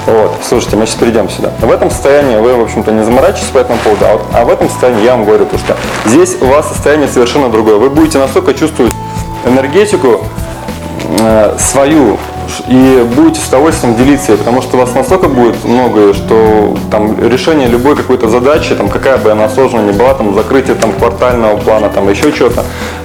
Вот, 0.07 0.37
слушайте, 0.41 0.75
мы 0.75 0.87
сейчас 0.87 0.95
перейдем 0.95 1.29
сюда. 1.29 1.51
В 1.59 1.69
этом 1.69 1.91
состоянии 1.91 2.37
вы, 2.37 2.55
в 2.55 2.61
общем-то, 2.61 2.91
не 2.91 3.03
заморачиваетесь 3.03 3.49
по 3.49 3.59
этому 3.59 3.77
поводу, 3.79 4.05
а, 4.05 4.13
вот, 4.13 4.21
а 4.33 4.45
в 4.45 4.49
этом 4.49 4.69
состоянии 4.69 5.03
я 5.03 5.11
вам 5.11 5.25
говорю, 5.25 5.45
то, 5.45 5.59
что 5.59 5.77
здесь 6.05 6.35
у 6.41 6.45
вас 6.45 6.67
состояние 6.69 7.07
совершенно 7.07 7.49
другое. 7.49 7.75
Вы 7.75 7.91
будете 7.91 8.17
настолько 8.17 8.55
чувствовать 8.55 8.93
энергетику 9.45 10.21
э, 11.19 11.55
свою 11.59 12.17
и 12.67 13.07
будете 13.15 13.39
с 13.39 13.47
удовольствием 13.47 13.95
делиться 13.95 14.37
потому 14.37 14.61
что 14.61 14.77
у 14.77 14.79
вас 14.79 14.93
настолько 14.93 15.27
будет 15.27 15.63
много, 15.63 16.13
что 16.13 16.75
там 16.91 17.17
решение 17.27 17.67
любой 17.67 17.95
какой-то 17.95 18.29
задачи, 18.29 18.75
там 18.75 18.89
какая 18.89 19.17
бы 19.17 19.31
она 19.31 19.49
сложная 19.49 19.83
ни 19.83 19.91
была, 19.91 20.13
там 20.13 20.33
закрытие 20.35 20.75
там 20.75 20.91
квартального 20.93 21.57
плана, 21.57 21.89
там 21.89 22.09
еще 22.09 22.31
что-то, 22.31 22.63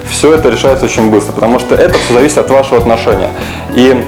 все 0.09 0.33
это 0.33 0.49
решается 0.49 0.85
очень 0.85 1.09
быстро, 1.09 1.33
потому 1.33 1.59
что 1.59 1.75
это 1.75 1.97
все 1.97 2.13
зависит 2.13 2.37
от 2.37 2.49
вашего 2.49 2.77
отношения. 2.77 3.29
И 3.75 4.03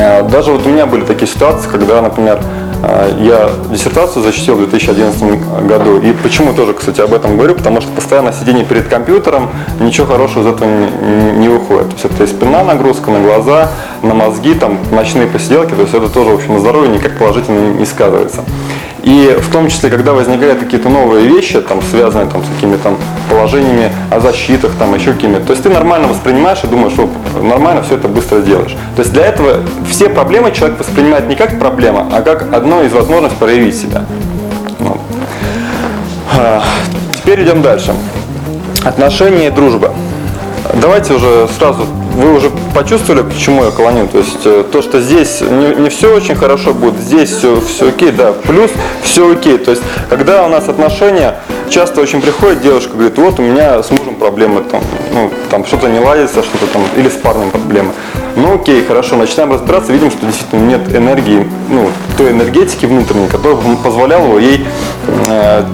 Э, 0.00 0.22
Даже 0.22 0.52
вот 0.52 0.66
у 0.66 0.68
меня 0.70 0.86
были 0.86 1.04
такие 1.04 1.26
ситуации, 1.26 1.68
когда, 1.68 2.00
например, 2.00 2.40
я 2.82 3.50
диссертацию 3.70 4.22
защитил 4.22 4.54
в 4.54 4.58
2011 4.58 5.66
году. 5.66 6.00
И 6.00 6.12
почему 6.12 6.54
тоже, 6.54 6.72
кстати, 6.72 7.00
об 7.00 7.12
этом 7.12 7.36
говорю, 7.36 7.54
потому 7.54 7.80
что 7.80 7.90
постоянно 7.92 8.32
сидение 8.32 8.64
перед 8.64 8.88
компьютером, 8.88 9.50
ничего 9.80 10.06
хорошего 10.06 10.42
из 10.42 10.54
этого 10.54 10.68
не, 11.36 11.48
выходит. 11.48 11.88
То 11.88 11.92
есть 11.94 12.04
это 12.04 12.24
и 12.24 12.26
спинная 12.26 12.64
нагрузка 12.64 13.10
на 13.10 13.20
глаза, 13.20 13.70
на 14.02 14.14
мозги, 14.14 14.54
там, 14.54 14.78
ночные 14.92 15.26
посиделки, 15.26 15.74
то 15.74 15.82
есть 15.82 15.94
это 15.94 16.08
тоже, 16.08 16.30
в 16.30 16.34
общем, 16.34 16.54
на 16.54 16.60
здоровье 16.60 16.90
никак 16.90 17.18
положительно 17.18 17.72
не 17.72 17.84
сказывается. 17.84 18.44
И 19.02 19.38
в 19.40 19.50
том 19.50 19.68
числе, 19.68 19.90
когда 19.90 20.12
возникают 20.12 20.58
какие-то 20.58 20.88
новые 20.88 21.26
вещи, 21.26 21.60
там, 21.60 21.80
связанные 21.82 22.28
там, 22.28 22.44
с 22.44 22.48
какими-то 22.54 22.94
положениями 23.28 23.90
о 24.10 24.20
защитах, 24.20 24.72
там, 24.78 24.94
еще 24.94 25.12
какими-то, 25.12 25.46
то 25.46 25.52
есть 25.52 25.62
ты 25.62 25.70
нормально 25.70 26.08
воспринимаешь 26.08 26.58
и 26.64 26.66
думаешь, 26.66 26.92
что 26.92 27.08
нормально 27.42 27.82
все 27.82 27.96
это 27.96 28.08
быстро 28.08 28.40
делаешь. 28.40 28.76
То 28.96 29.02
есть 29.02 29.12
для 29.12 29.26
этого 29.26 29.60
все 29.88 30.10
проблемы 30.10 30.52
человек 30.52 30.78
воспринимает 30.78 31.28
не 31.28 31.34
как 31.34 31.58
проблема, 31.58 32.08
а 32.12 32.20
как 32.22 32.52
одно 32.52 32.82
из 32.82 32.92
возможностей 32.92 33.38
проявить 33.38 33.76
себя. 33.76 34.04
А, 36.36 36.62
Теперь 37.30 37.44
идем 37.44 37.62
дальше. 37.62 37.94
Отношения 38.82 39.48
и 39.48 39.50
дружба. 39.50 39.92
Давайте 40.80 41.14
уже 41.14 41.48
сразу, 41.56 41.86
вы 42.14 42.34
уже 42.34 42.50
почувствовали, 42.74 43.22
к 43.22 43.36
чему 43.36 43.64
я 43.64 43.70
клоню. 43.70 44.08
То 44.08 44.18
есть 44.18 44.40
э, 44.44 44.64
то, 44.70 44.82
что 44.82 45.00
здесь 45.00 45.40
не, 45.40 45.74
не 45.74 45.88
все 45.88 46.14
очень 46.14 46.34
хорошо 46.34 46.74
будет, 46.74 46.98
здесь 46.98 47.30
все, 47.30 47.60
все 47.60 47.88
окей, 47.88 48.10
да, 48.10 48.32
плюс 48.32 48.70
все 49.02 49.32
окей. 49.32 49.58
То 49.58 49.72
есть 49.72 49.82
когда 50.08 50.46
у 50.46 50.48
нас 50.48 50.68
отношения, 50.68 51.36
часто 51.68 52.00
очень 52.00 52.20
приходит 52.20 52.62
девушка, 52.62 52.94
говорит, 52.94 53.16
вот 53.18 53.38
у 53.38 53.42
меня 53.42 53.82
с 53.82 53.90
мужем 53.90 54.16
проблемы, 54.16 54.62
там, 54.62 54.82
ну, 55.12 55.30
там 55.50 55.64
что-то 55.64 55.88
не 55.88 55.98
ладится, 55.98 56.42
что-то 56.42 56.66
там, 56.72 56.82
или 56.96 57.08
с 57.08 57.14
парнем 57.14 57.50
проблемы. 57.50 57.92
Ну 58.36 58.54
окей, 58.54 58.84
хорошо, 58.84 59.16
начинаем 59.16 59.52
разбираться, 59.52 59.92
видим, 59.92 60.10
что 60.10 60.26
действительно 60.26 60.66
нет 60.66 60.94
энергии, 60.94 61.46
ну, 61.68 61.90
той 62.16 62.30
энергетики 62.30 62.86
внутренней, 62.86 63.28
которая 63.28 63.58
позволяла 63.82 64.38
ей 64.38 64.66
э, 65.28 65.64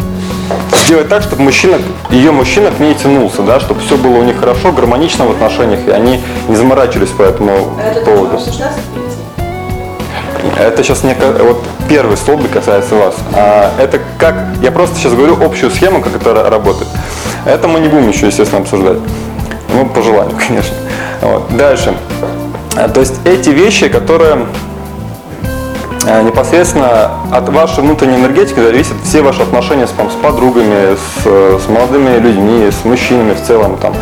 сделать 0.86 1.08
так, 1.08 1.22
чтобы 1.22 1.42
мужчина, 1.42 1.78
ее 2.10 2.30
мужчина 2.30 2.70
к 2.70 2.78
ней 2.78 2.94
тянулся, 2.94 3.42
да, 3.42 3.58
чтобы 3.58 3.80
все 3.80 3.96
было 3.96 4.18
у 4.18 4.22
них 4.22 4.38
хорошо, 4.38 4.70
гармонично 4.72 5.26
в 5.26 5.32
отношениях, 5.32 5.80
и 5.86 5.90
они 5.90 6.22
не 6.48 6.54
заморачивались 6.54 7.08
по 7.10 7.22
этому 7.22 7.76
это 7.84 8.00
поводу. 8.04 8.38
Это 10.58 10.82
сейчас 10.84 11.02
не 11.02 11.14
вот 11.42 11.62
первый 11.88 12.16
столбик 12.16 12.52
касается 12.52 12.94
вас. 12.94 13.16
А 13.34 13.72
это 13.78 14.00
как, 14.16 14.36
я 14.62 14.70
просто 14.70 14.96
сейчас 14.96 15.12
говорю 15.12 15.36
общую 15.44 15.70
схему, 15.72 16.00
как 16.00 16.14
это 16.14 16.30
ра- 16.30 16.48
работает. 16.48 16.88
Это 17.44 17.66
мы 17.66 17.80
не 17.80 17.88
будем 17.88 18.08
еще, 18.08 18.26
естественно, 18.26 18.62
обсуждать. 18.62 18.98
Ну, 19.74 19.86
по 19.86 20.02
желанию, 20.02 20.36
конечно. 20.46 20.74
Вот. 21.20 21.54
Дальше. 21.56 21.94
А, 22.76 22.88
То 22.88 23.00
есть 23.00 23.14
эти 23.24 23.50
вещи, 23.50 23.88
которые 23.88 24.46
непосредственно 26.22 27.10
от 27.32 27.48
вашей 27.48 27.82
внутренней 27.82 28.16
энергетики 28.16 28.60
зависят 28.60 28.94
все 29.04 29.22
ваши 29.22 29.42
отношения 29.42 29.86
с, 29.86 29.90
там, 29.90 30.10
с 30.10 30.14
подругами, 30.14 30.96
с, 30.96 31.64
с 31.64 31.68
молодыми 31.68 32.18
людьми, 32.18 32.70
с 32.70 32.84
мужчинами 32.84 33.34
в 33.34 33.42
целом. 33.42 33.76
Там. 33.76 33.94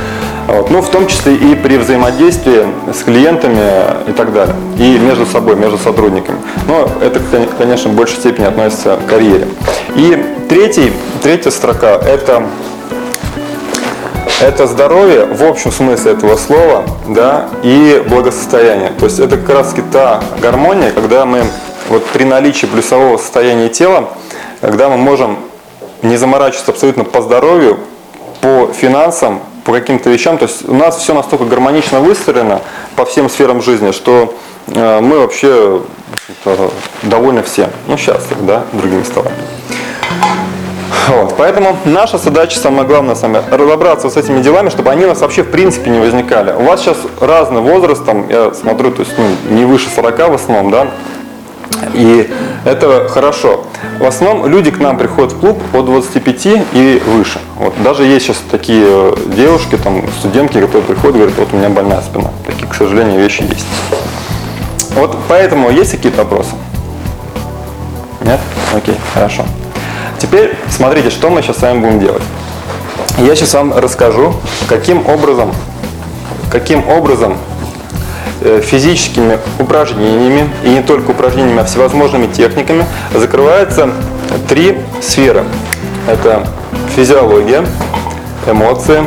Вот. 0.46 0.70
Ну, 0.70 0.82
в 0.82 0.88
том 0.90 1.06
числе 1.06 1.34
и 1.34 1.54
при 1.54 1.78
взаимодействии 1.78 2.66
с 2.92 3.02
клиентами 3.02 3.70
и 4.06 4.12
так 4.12 4.32
далее. 4.32 4.54
И 4.78 4.99
между 4.99 5.25
собой, 5.25 5.56
между 5.56 5.78
сотрудниками. 5.78 6.38
Но 6.68 6.88
это, 7.00 7.20
кон- 7.20 7.49
конечно, 7.56 7.90
в 7.90 7.94
большей 7.94 8.16
степени 8.18 8.44
относится 8.44 8.96
к 8.96 9.08
карьере. 9.08 9.46
И 9.96 10.37
третий, 10.49 10.92
третья 11.23 11.50
строка– 11.50 11.99
это 12.06 12.42
это 14.42 14.66
здоровье 14.66 15.26
в 15.26 15.42
общем 15.42 15.73
смысле 15.73 16.12
этого 16.12 16.37
слова, 16.37 16.84
да, 17.08 17.46
и 17.62 18.04
благосостояние. 18.06 18.90
То 18.99 19.06
есть 19.06 19.18
это 19.18 19.38
как 19.38 19.56
раз 19.56 19.75
та 19.92 20.20
гармония, 20.42 20.90
когда 20.90 21.25
мы 21.25 21.44
вот 21.88 22.04
при 22.06 22.24
наличии 22.24 22.66
плюсового 22.66 23.16
состояния 23.16 23.68
тела, 23.68 24.10
когда 24.60 24.88
мы 24.88 24.96
можем 24.96 25.38
не 26.02 26.16
заморачиваться 26.16 26.72
абсолютно 26.72 27.04
по 27.04 27.22
здоровью, 27.22 27.78
по 28.40 28.70
финансам, 28.72 29.40
по 29.64 29.72
каким-то 29.72 30.10
вещам. 30.10 30.38
То 30.38 30.44
есть 30.44 30.68
у 30.68 30.74
нас 30.74 30.98
все 30.98 31.14
настолько 31.14 31.44
гармонично 31.44 32.00
выстроено 32.00 32.60
по 32.96 33.04
всем 33.04 33.28
сферам 33.28 33.62
жизни, 33.62 33.92
что 33.92 34.34
э, 34.66 35.00
мы 35.00 35.18
вообще 35.18 35.82
довольны 37.02 37.42
всем. 37.42 37.70
Ну, 37.86 37.96
счастливы, 37.96 38.42
да, 38.42 38.64
другими 38.72 39.02
словами. 39.02 39.36
Вот, 41.08 41.34
поэтому 41.36 41.76
наша 41.84 42.16
задача, 42.16 42.58
самое 42.58 42.86
главное, 42.86 43.14
сами, 43.14 43.42
разобраться 43.50 44.08
с 44.08 44.16
этими 44.16 44.40
делами, 44.40 44.70
чтобы 44.70 44.90
они 44.90 45.04
у 45.04 45.08
нас 45.08 45.20
вообще 45.20 45.42
в 45.42 45.50
принципе 45.50 45.90
не 45.90 45.98
возникали. 45.98 46.52
У 46.52 46.64
вас 46.64 46.80
сейчас 46.80 46.96
разный 47.20 47.60
возраст, 47.60 48.04
там, 48.06 48.28
я 48.30 48.54
смотрю, 48.54 48.90
то 48.90 49.00
есть 49.00 49.12
ну, 49.18 49.54
не 49.54 49.66
выше 49.66 49.90
40 49.94 50.30
в 50.30 50.34
основном, 50.34 50.70
да, 50.70 50.86
и 51.94 52.30
это 52.64 53.08
хорошо. 53.08 53.64
В 53.98 54.04
основном 54.04 54.46
люди 54.46 54.70
к 54.70 54.78
нам 54.78 54.98
приходят 54.98 55.32
в 55.32 55.38
клуб 55.38 55.62
от 55.72 55.84
25 55.84 56.46
и 56.72 57.02
выше. 57.06 57.38
Вот. 57.56 57.74
Даже 57.82 58.04
есть 58.04 58.26
сейчас 58.26 58.38
такие 58.50 58.84
э, 58.86 59.14
девушки, 59.34 59.76
там, 59.76 60.02
студентки, 60.18 60.60
которые 60.60 60.82
приходят 60.82 61.16
и 61.16 61.18
говорят, 61.18 61.38
вот 61.38 61.48
у 61.52 61.56
меня 61.56 61.68
больная 61.68 62.00
спина. 62.00 62.30
Такие, 62.46 62.66
к 62.66 62.74
сожалению, 62.74 63.20
вещи 63.20 63.42
есть. 63.42 63.66
Вот 64.94 65.16
поэтому 65.28 65.70
есть 65.70 65.90
какие-то 65.90 66.18
вопросы? 66.18 66.50
Нет? 68.22 68.40
Окей, 68.74 68.96
хорошо. 69.12 69.44
Теперь 70.18 70.56
смотрите, 70.70 71.10
что 71.10 71.30
мы 71.30 71.42
сейчас 71.42 71.58
с 71.58 71.62
вами 71.62 71.80
будем 71.80 72.00
делать. 72.00 72.22
Я 73.18 73.36
сейчас 73.36 73.54
вам 73.54 73.76
расскажу, 73.76 74.34
каким 74.68 75.06
образом, 75.06 75.52
каким 76.50 76.88
образом 76.88 77.36
физическими 78.40 79.38
упражнениями, 79.58 80.48
и 80.64 80.68
не 80.68 80.82
только 80.82 81.10
упражнениями, 81.10 81.60
а 81.60 81.64
всевозможными 81.64 82.26
техниками, 82.26 82.84
закрываются 83.14 83.90
три 84.48 84.78
сферы. 85.00 85.44
Это 86.06 86.46
физиология, 86.94 87.64
эмоции 88.46 89.02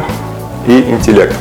и 0.68 0.80
интеллект. 0.90 1.36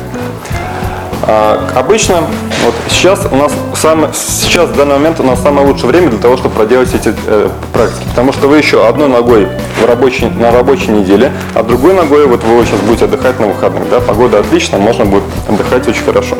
А, 1.23 1.59
Обычно, 1.75 2.21
вот 2.63 2.73
сейчас 2.89 3.27
у 3.29 3.35
нас 3.35 3.51
самое, 3.75 4.13
сейчас 4.13 4.69
в 4.69 4.75
данный 4.77 4.95
момент 4.95 5.19
у 5.19 5.23
нас 5.23 5.41
самое 5.41 5.67
лучшее 5.67 5.87
время 5.87 6.09
для 6.09 6.19
того, 6.19 6.37
чтобы 6.37 6.55
проделать 6.55 6.93
эти 6.93 7.13
э, 7.27 7.49
практики, 7.73 8.07
потому 8.09 8.31
что 8.31 8.47
вы 8.47 8.57
еще 8.57 8.87
одной 8.87 9.09
ногой 9.09 9.47
в 9.81 9.85
рабочей, 9.85 10.29
на 10.29 10.51
рабочей 10.51 10.91
неделе, 10.91 11.31
а 11.53 11.63
другой 11.63 11.93
ногой 11.93 12.27
вот 12.27 12.43
вы 12.43 12.65
сейчас 12.65 12.79
будете 12.81 13.05
отдыхать 13.05 13.39
на 13.39 13.47
выходных, 13.47 13.89
да, 13.89 13.99
погода 13.99 14.39
отличная, 14.39 14.79
можно 14.79 15.05
будет 15.05 15.23
отдыхать 15.49 15.87
очень 15.87 16.03
хорошо. 16.03 16.37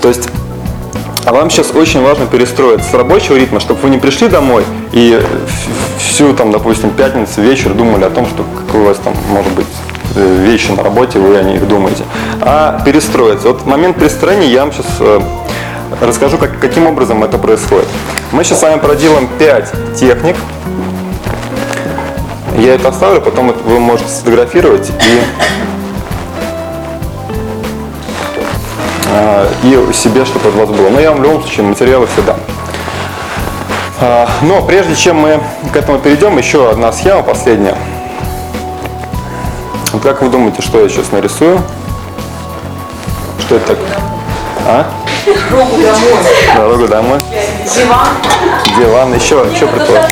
То 0.00 0.08
есть 0.08 0.28
а 1.26 1.32
вам 1.32 1.50
сейчас 1.50 1.72
очень 1.72 2.02
важно 2.02 2.26
перестроиться 2.26 2.88
с 2.88 2.94
рабочего 2.94 3.34
ритма, 3.34 3.58
чтобы 3.58 3.80
вы 3.80 3.90
не 3.90 3.98
пришли 3.98 4.28
домой 4.28 4.64
и 4.92 5.20
всю 5.98 6.32
там, 6.32 6.52
допустим, 6.52 6.90
пятницу 6.90 7.42
вечер 7.42 7.74
думали 7.74 8.04
о 8.04 8.10
том, 8.10 8.26
что 8.26 8.44
какой 8.56 8.82
у 8.82 8.84
вас 8.84 8.98
там 8.98 9.12
может 9.28 9.52
быть 9.52 9.66
э, 10.14 10.44
вещи 10.44 10.70
на 10.70 10.84
работе, 10.84 11.18
вы 11.18 11.36
о 11.36 11.42
них 11.42 11.66
думаете. 11.66 12.04
А 12.40 12.80
перестроиться. 12.84 13.48
Вот 13.48 13.66
момент 13.66 13.98
перестроения 13.98 14.46
я 14.46 14.60
вам 14.60 14.72
сейчас 14.72 14.86
э, 15.00 15.20
расскажу, 16.00 16.38
как, 16.38 16.60
каким 16.60 16.86
образом 16.86 17.24
это 17.24 17.38
происходит. 17.38 17.88
Мы 18.30 18.44
сейчас 18.44 18.60
с 18.60 18.62
вами 18.62 18.78
проделаем 18.78 19.28
5 19.38 19.72
техник. 19.96 20.36
Я 22.56 22.76
это 22.76 22.88
оставлю, 22.88 23.20
потом 23.20 23.52
вы 23.64 23.80
можете 23.80 24.08
сфотографировать 24.10 24.88
и 24.90 25.20
и 29.66 29.92
себе, 29.92 30.24
чтобы 30.24 30.48
у 30.50 30.52
вас 30.52 30.68
было. 30.68 30.88
Но 30.90 31.00
я 31.00 31.10
вам 31.10 31.20
в 31.20 31.22
любом 31.22 31.42
случае 31.42 31.66
материалы 31.66 32.06
все 32.06 32.22
дам. 32.22 32.36
А, 34.00 34.28
Но 34.42 34.62
прежде 34.62 34.94
чем 34.94 35.16
мы 35.16 35.40
к 35.72 35.76
этому 35.76 35.98
перейдем, 35.98 36.38
еще 36.38 36.70
одна 36.70 36.92
схема 36.92 37.22
последняя. 37.22 37.76
Вот 39.92 40.02
как 40.02 40.22
вы 40.22 40.28
думаете, 40.28 40.62
что 40.62 40.80
я 40.80 40.88
сейчас 40.88 41.10
нарисую? 41.12 41.60
Что 43.40 43.56
это 43.56 43.74
такое? 43.74 43.88
А? 44.68 44.86
Руку 45.50 45.76
домой. 45.76 46.22
Дорога 46.54 46.88
домой. 46.88 47.18
Диван. 47.74 48.06
Диван, 48.78 49.14
еще, 49.14 49.46
еще 49.52 49.66
которой 49.66 50.02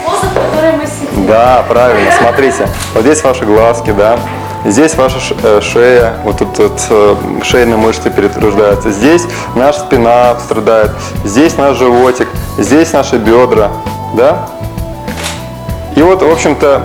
мы 0.72 0.86
сидим. 0.86 1.26
Да, 1.26 1.64
правильно. 1.68 2.10
Смотрите, 2.18 2.68
вот 2.94 3.02
здесь 3.02 3.22
ваши 3.22 3.44
глазки, 3.44 3.90
да. 3.92 4.18
Здесь 4.64 4.94
ваша 4.94 5.18
э, 5.42 5.60
шея, 5.60 6.14
вот 6.24 6.38
тут 6.38 6.58
вот, 6.58 6.80
э, 6.88 7.16
шейные 7.42 7.76
мышцы 7.76 8.10
перетруждаются. 8.10 8.90
Здесь 8.90 9.22
наша 9.54 9.80
спина 9.80 10.36
страдает. 10.40 10.90
Здесь 11.22 11.56
наш 11.58 11.76
животик. 11.76 12.28
Здесь 12.56 12.92
наши 12.92 13.16
бедра, 13.16 13.70
да. 14.14 14.48
И 15.96 16.02
вот, 16.02 16.22
в 16.22 16.30
общем-то, 16.30 16.82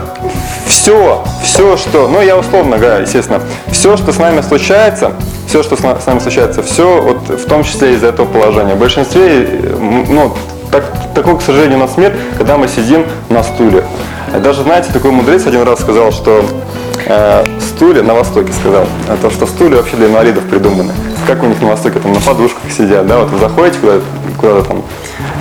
все, 0.67 1.23
все, 1.41 1.77
что, 1.77 2.07
ну 2.09 2.21
я 2.21 2.37
условно 2.37 2.77
говоря, 2.77 2.97
естественно, 2.99 3.41
все, 3.71 3.95
что 3.97 4.11
с 4.11 4.17
нами 4.17 4.41
случается, 4.41 5.13
все, 5.47 5.63
что 5.63 5.75
с 5.75 5.79
на- 5.79 5.99
с 5.99 6.05
нами 6.05 6.19
случается, 6.19 6.61
все 6.61 7.01
вот 7.01 7.29
в 7.29 7.45
том 7.47 7.63
числе 7.63 7.93
из 7.93 8.03
этого 8.03 8.25
положения. 8.27 8.75
В 8.75 8.79
большинстве, 8.79 9.45
э, 9.45 10.03
ну, 10.09 10.33
так, 10.69 10.83
такой, 11.15 11.37
к 11.37 11.41
сожалению, 11.41 11.77
у 11.77 11.81
нас 11.81 11.97
мир, 11.97 12.13
когда 12.37 12.57
мы 12.57 12.67
сидим 12.67 13.05
на 13.29 13.41
стуле. 13.41 13.83
Даже, 14.43 14.63
знаете, 14.63 14.91
такой 14.91 15.11
мудрец 15.11 15.47
один 15.47 15.63
раз 15.63 15.79
сказал, 15.79 16.11
что 16.11 16.43
э, 17.05 17.45
стулья, 17.59 18.03
на 18.03 18.13
Востоке 18.13 18.51
сказал, 18.53 18.85
а 19.07 19.17
то, 19.17 19.29
что 19.29 19.45
стулья 19.45 19.77
вообще 19.77 19.95
для 19.95 20.07
инвалидов 20.07 20.43
придуманы. 20.49 20.93
Как 21.27 21.43
у 21.43 21.47
них 21.47 21.61
на 21.61 21.69
Востоке, 21.69 21.99
там 21.99 22.13
на 22.13 22.19
подушках 22.19 22.71
сидят, 22.71 23.07
да, 23.07 23.19
вот 23.19 23.29
вы 23.29 23.39
заходите 23.39 23.79
куда-то, 23.79 24.03
куда 24.37 24.61
там, 24.61 24.83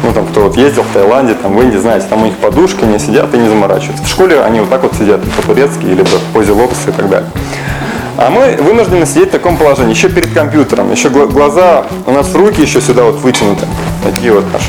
ну 0.03 0.13
там 0.13 0.27
кто 0.27 0.43
вот 0.43 0.57
ездил 0.57 0.83
в 0.83 0.93
Таиланде, 0.93 1.35
там 1.35 1.57
в 1.57 1.63
Индии, 1.63 1.79
знаете, 1.79 2.07
там 2.09 2.23
у 2.23 2.27
них 2.27 2.37
подушки, 2.37 2.85
они 2.85 2.99
сидят 2.99 3.35
и 3.35 3.39
не 3.39 3.49
заморачиваются. 3.49 4.05
В 4.05 4.09
школе 4.09 4.43
они 4.43 4.61
вот 4.61 4.71
так 4.71 4.83
вот 4.83 4.95
сидят, 4.95 5.21
по-турецки, 5.37 5.85
либо 5.85 6.05
в 6.05 6.33
позе 6.33 6.53
лотоса 6.53 6.91
и 6.91 6.93
так 6.93 7.09
далее. 7.09 7.29
А 8.17 8.31
мы 8.31 8.57
вынуждены 8.61 9.07
сидеть 9.07 9.29
в 9.29 9.33
таком 9.33 9.57
положении, 9.57 9.95
еще 9.95 10.09
перед 10.09 10.33
компьютером, 10.33 10.91
еще 10.91 11.09
гла- 11.09 11.27
глаза, 11.27 11.85
у 12.05 12.11
нас 12.11 12.35
руки 12.35 12.61
еще 12.61 12.81
сюда 12.81 13.05
вот 13.05 13.21
вытянуты, 13.21 13.67
такие 14.05 14.33
вот 14.33 14.45
наши 14.53 14.69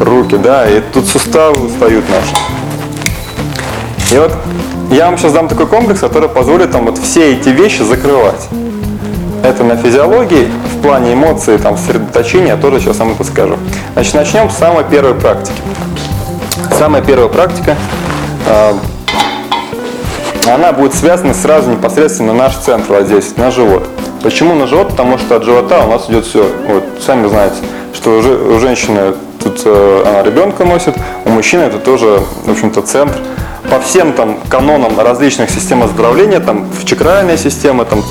руки, 0.00 0.36
да, 0.36 0.68
и 0.68 0.80
тут 0.80 1.06
суставы 1.06 1.66
устают 1.66 2.04
наши. 2.08 2.32
И 4.12 4.18
вот 4.18 4.32
я 4.90 5.06
вам 5.06 5.16
сейчас 5.18 5.32
дам 5.32 5.48
такой 5.48 5.66
комплекс, 5.66 6.00
который 6.00 6.28
позволит 6.28 6.74
вам 6.74 6.86
вот 6.86 6.98
все 6.98 7.32
эти 7.34 7.48
вещи 7.50 7.82
закрывать. 7.82 8.48
Это 9.42 9.64
на 9.64 9.76
физиологии, 9.76 10.48
в 10.74 10.82
плане 10.82 11.14
эмоций, 11.14 11.58
там, 11.58 11.76
сосредоточения, 11.78 12.56
тоже 12.56 12.80
сейчас 12.80 12.98
вам 12.98 13.12
это 13.12 13.24
скажу. 13.24 13.56
Значит, 13.94 14.14
начнем 14.14 14.50
с 14.50 14.56
самой 14.56 14.84
первой 14.84 15.14
практики. 15.14 15.56
Самая 16.76 17.02
первая 17.02 17.28
практика, 17.28 17.76
э, 18.46 18.72
она 20.52 20.72
будет 20.72 20.94
связана 20.94 21.34
сразу 21.34 21.70
непосредственно 21.70 22.32
на 22.32 22.44
наш 22.44 22.56
центр, 22.56 22.92
вот 22.92 23.06
здесь, 23.06 23.36
на 23.36 23.50
живот. 23.50 23.86
Почему 24.22 24.54
на 24.54 24.66
живот? 24.66 24.90
Потому 24.90 25.18
что 25.18 25.36
от 25.36 25.44
живота 25.44 25.84
у 25.86 25.90
нас 25.90 26.10
идет 26.10 26.26
все, 26.26 26.50
вот, 26.66 26.84
сами 27.00 27.28
знаете, 27.28 27.56
что 27.94 28.18
у 28.18 28.58
женщины 28.58 29.14
тут 29.42 29.62
э, 29.64 30.04
она 30.06 30.22
ребенка 30.22 30.64
носит, 30.64 30.96
у 31.24 31.30
мужчины 31.30 31.62
это 31.62 31.78
тоже, 31.78 32.20
в 32.44 32.50
общем-то, 32.50 32.82
центр. 32.82 33.16
По 33.70 33.78
всем 33.78 34.12
там 34.14 34.38
канонам 34.48 34.98
различных 34.98 35.48
систем 35.48 35.84
оздоровления, 35.84 36.40
там 36.40 36.68
в 36.72 36.84
чакральной 36.84 37.38
системе, 37.38 37.84
там 37.84 38.02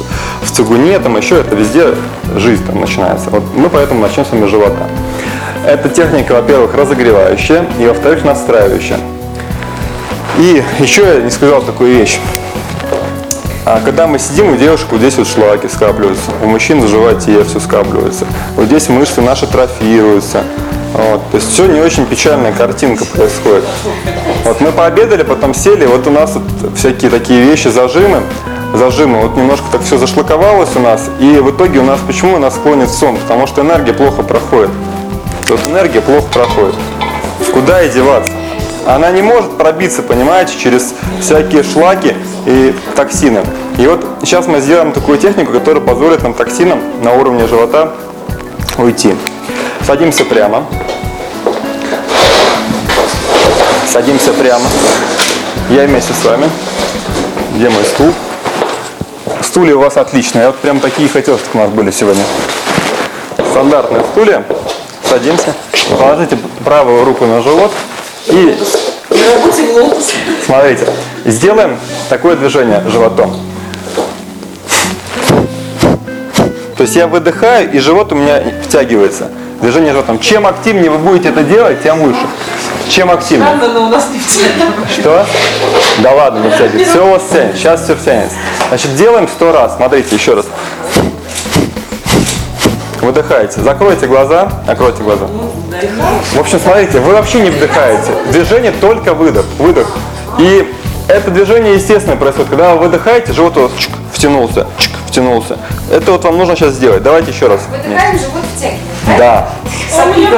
в 0.41 0.51
цигуне, 0.51 0.97
там 0.99 1.17
еще 1.17 1.35
это 1.35 1.53
везде 1.53 1.95
жизнь 2.37 2.65
там 2.65 2.79
начинается. 2.79 3.29
Вот 3.29 3.43
мы 3.53 3.69
поэтому 3.69 3.99
начнем 3.99 4.25
с 4.25 4.31
вами 4.31 4.45
живота. 4.47 4.87
Эта 5.67 5.89
техника, 5.89 6.31
во-первых, 6.31 6.73
разогревающая, 6.75 7.65
и 7.77 7.85
во-вторых, 7.85 8.23
настраивающая. 8.23 8.99
И 10.37 10.63
еще 10.79 11.03
я 11.03 11.21
не 11.21 11.29
сказал 11.29 11.61
такую 11.61 11.93
вещь. 11.93 12.19
А 13.65 13.81
когда 13.83 14.07
мы 14.07 14.17
сидим, 14.17 14.53
у 14.53 14.55
девушек 14.55 14.87
вот 14.91 14.99
здесь 15.01 15.17
вот 15.17 15.27
шлаки 15.27 15.67
скапливаются, 15.67 16.31
у 16.41 16.47
мужчин 16.47 16.79
в 16.79 16.87
животе 16.87 17.43
все 17.43 17.59
скапливается. 17.59 18.25
Вот 18.55 18.67
здесь 18.67 18.87
мышцы 18.87 19.19
наши 19.21 19.45
трофируются. 19.45 20.43
Вот. 20.93 21.21
То 21.31 21.37
есть 21.37 21.51
все 21.51 21.67
не 21.67 21.79
очень 21.79 22.05
печальная 22.05 22.51
картинка 22.51 23.05
происходит. 23.05 23.63
Вот 24.43 24.59
мы 24.61 24.71
пообедали, 24.71 25.23
потом 25.23 25.53
сели, 25.53 25.85
вот 25.85 26.07
у 26.07 26.11
нас 26.11 26.35
вот 26.35 26.77
всякие 26.77 27.11
такие 27.11 27.41
вещи, 27.43 27.67
зажимы, 27.67 28.21
зажимы, 28.73 29.19
вот 29.21 29.35
немножко 29.35 29.65
так 29.71 29.81
все 29.83 29.97
зашлаковалось 29.97 30.75
у 30.75 30.79
нас, 30.79 31.09
и 31.19 31.39
в 31.39 31.51
итоге 31.51 31.79
у 31.79 31.83
нас 31.83 31.99
почему 32.05 32.35
у 32.35 32.39
нас 32.39 32.55
склонит 32.55 32.89
сон? 32.89 33.17
Потому 33.17 33.47
что 33.47 33.61
энергия 33.61 33.93
плохо 33.93 34.23
проходит. 34.23 34.71
Вот 35.47 35.67
энергия 35.67 36.01
плохо 36.01 36.27
проходит. 36.33 36.75
Куда 37.53 37.83
и 37.83 37.89
деваться? 37.89 38.31
Она 38.85 39.11
не 39.11 39.21
может 39.21 39.57
пробиться, 39.57 40.01
понимаете, 40.01 40.57
через 40.57 40.95
всякие 41.21 41.63
шлаки 41.63 42.15
и 42.45 42.73
токсины. 42.95 43.41
И 43.77 43.85
вот 43.85 44.05
сейчас 44.21 44.47
мы 44.47 44.61
сделаем 44.61 44.91
такую 44.91 45.19
технику, 45.19 45.51
которая 45.51 45.83
позволит 45.83 46.23
нам 46.23 46.33
токсинам 46.33 46.79
на 47.03 47.13
уровне 47.13 47.47
живота 47.47 47.93
уйти. 48.77 49.13
Садимся 49.89 50.23
прямо. 50.23 50.67
Садимся 53.87 54.31
прямо. 54.33 54.65
Я 55.71 55.87
вместе 55.87 56.13
с 56.13 56.23
вами. 56.23 56.47
Где 57.55 57.69
мой 57.69 57.83
стул? 57.85 58.13
Стулья 59.41 59.75
у 59.75 59.79
вас 59.79 59.97
отличные. 59.97 60.43
Я 60.43 60.47
вот 60.49 60.59
прям 60.59 60.79
такие 60.79 61.09
хотел, 61.09 61.39
чтобы 61.39 61.61
у 61.61 61.63
нас 61.63 61.71
были 61.71 61.89
сегодня. 61.89 62.23
Стандартные 63.49 64.03
стулья. 64.11 64.43
Садимся. 65.09 65.55
Положите 65.97 66.37
правую 66.63 67.03
руку 67.03 67.25
на 67.25 67.41
живот. 67.41 67.71
И 68.27 68.55
смотрите, 70.45 70.85
сделаем 71.25 71.79
такое 72.09 72.35
движение 72.35 72.83
животом. 72.89 73.35
То 76.77 76.83
есть 76.83 76.95
я 76.95 77.07
выдыхаю, 77.07 77.71
и 77.71 77.79
живот 77.79 78.11
у 78.11 78.15
меня 78.15 78.43
втягивается. 78.63 79.31
Движение 79.61 79.91
животом. 79.91 80.19
Чем 80.19 80.47
активнее 80.47 80.89
вы 80.89 80.97
будете 80.97 81.29
это 81.29 81.43
делать, 81.43 81.83
тем 81.83 82.01
лучше. 82.01 82.21
Чем 82.89 83.11
активнее. 83.11 83.47
Странно, 83.57 83.73
но 83.73 83.85
у 83.87 83.89
нас 83.89 84.07
не 84.11 84.19
втягивается. 84.19 85.01
Что? 85.01 85.25
Да 85.99 86.13
ладно, 86.13 86.39
не 86.39 86.49
втягивается. 86.49 86.91
Все 86.91 87.05
у 87.05 87.11
вас 87.11 87.23
тянет. 87.31 87.55
Сейчас 87.55 87.83
все 87.83 87.95
втянется. 87.95 88.35
Значит, 88.69 88.95
делаем 88.95 89.27
сто 89.27 89.51
раз. 89.51 89.75
Смотрите, 89.75 90.15
еще 90.15 90.33
раз. 90.33 90.45
Выдыхаете. 93.01 93.61
Закройте 93.61 94.07
глаза. 94.07 94.49
Закройте 94.65 95.03
глаза. 95.03 95.27
В 96.33 96.39
общем, 96.39 96.59
смотрите, 96.59 96.99
вы 96.99 97.13
вообще 97.13 97.41
не 97.41 97.49
вдыхаете. 97.49 98.11
Движение 98.31 98.71
только 98.71 99.13
выдох. 99.13 99.45
Выдох. 99.57 99.87
И 100.37 100.73
это 101.09 101.31
движение 101.31 101.75
естественное 101.75 102.17
происходит. 102.17 102.49
Когда 102.49 102.75
вы 102.75 102.81
выдыхаете, 102.81 103.33
живот 103.33 103.57
у 103.57 103.61
вас 103.63 103.71
втянулся, 104.13 104.67
втянулся. 105.09 105.57
Это 105.91 106.11
вот 106.13 106.23
вам 106.23 106.37
нужно 106.37 106.55
сейчас 106.55 106.73
сделать. 106.73 107.03
Давайте 107.03 107.31
еще 107.31 107.47
раз. 107.47 107.61
Выдыхаем, 107.69 108.17
живот 108.17 108.43
втягиваем. 108.55 108.79
Да. 109.17 109.49
У 110.05 110.17
меня 110.17 110.29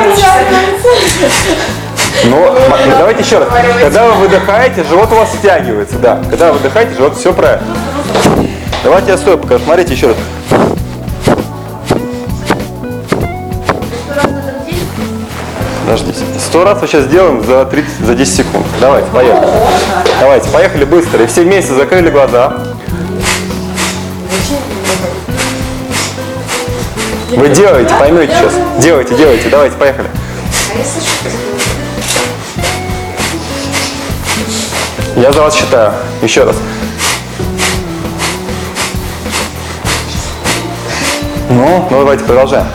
Но 2.25 2.37
м- 2.47 2.97
давайте 2.97 3.21
еще 3.23 3.39
раз. 3.39 3.47
Когда 3.81 4.05
вы 4.07 4.13
выдыхаете, 4.13 4.83
живот 4.83 5.11
у 5.11 5.15
вас 5.15 5.29
стягивается, 5.33 5.97
да. 5.97 6.19
Когда 6.29 6.47
вы 6.51 6.57
выдыхаете, 6.59 6.95
живот 6.95 7.17
все 7.17 7.33
правильно. 7.33 7.67
Давайте 8.83 9.11
я 9.11 9.17
стою 9.17 9.37
покажу. 9.37 9.63
Смотрите 9.63 9.93
еще 9.93 10.07
раз. 10.07 10.15
Подождите. 15.85 16.19
Сто 16.39 16.63
раз 16.63 16.81
мы 16.81 16.87
сейчас 16.87 17.05
сделаем 17.05 17.43
за 17.43 17.65
30, 17.65 18.05
за 18.05 18.15
10 18.15 18.35
секунд. 18.35 18.65
Давайте, 18.79 19.07
поехали. 19.11 19.47
Давайте, 20.19 20.49
поехали 20.49 20.85
быстро. 20.85 21.23
И 21.23 21.27
все 21.27 21.41
вместе 21.41 21.73
закрыли 21.73 22.09
глаза. 22.09 22.53
Вы 27.37 27.47
делаете, 27.49 27.93
поймете 27.97 28.33
сейчас. 28.33 28.53
Делайте, 28.79 29.15
делайте. 29.15 29.49
Давайте, 29.49 29.77
поехали. 29.77 30.09
Я 35.15 35.31
за 35.31 35.41
вас 35.41 35.55
считаю. 35.55 35.93
Еще 36.21 36.43
раз. 36.43 36.55
Ну, 41.49 41.87
ну 41.89 41.99
давайте 41.99 42.25
продолжаем. 42.25 42.67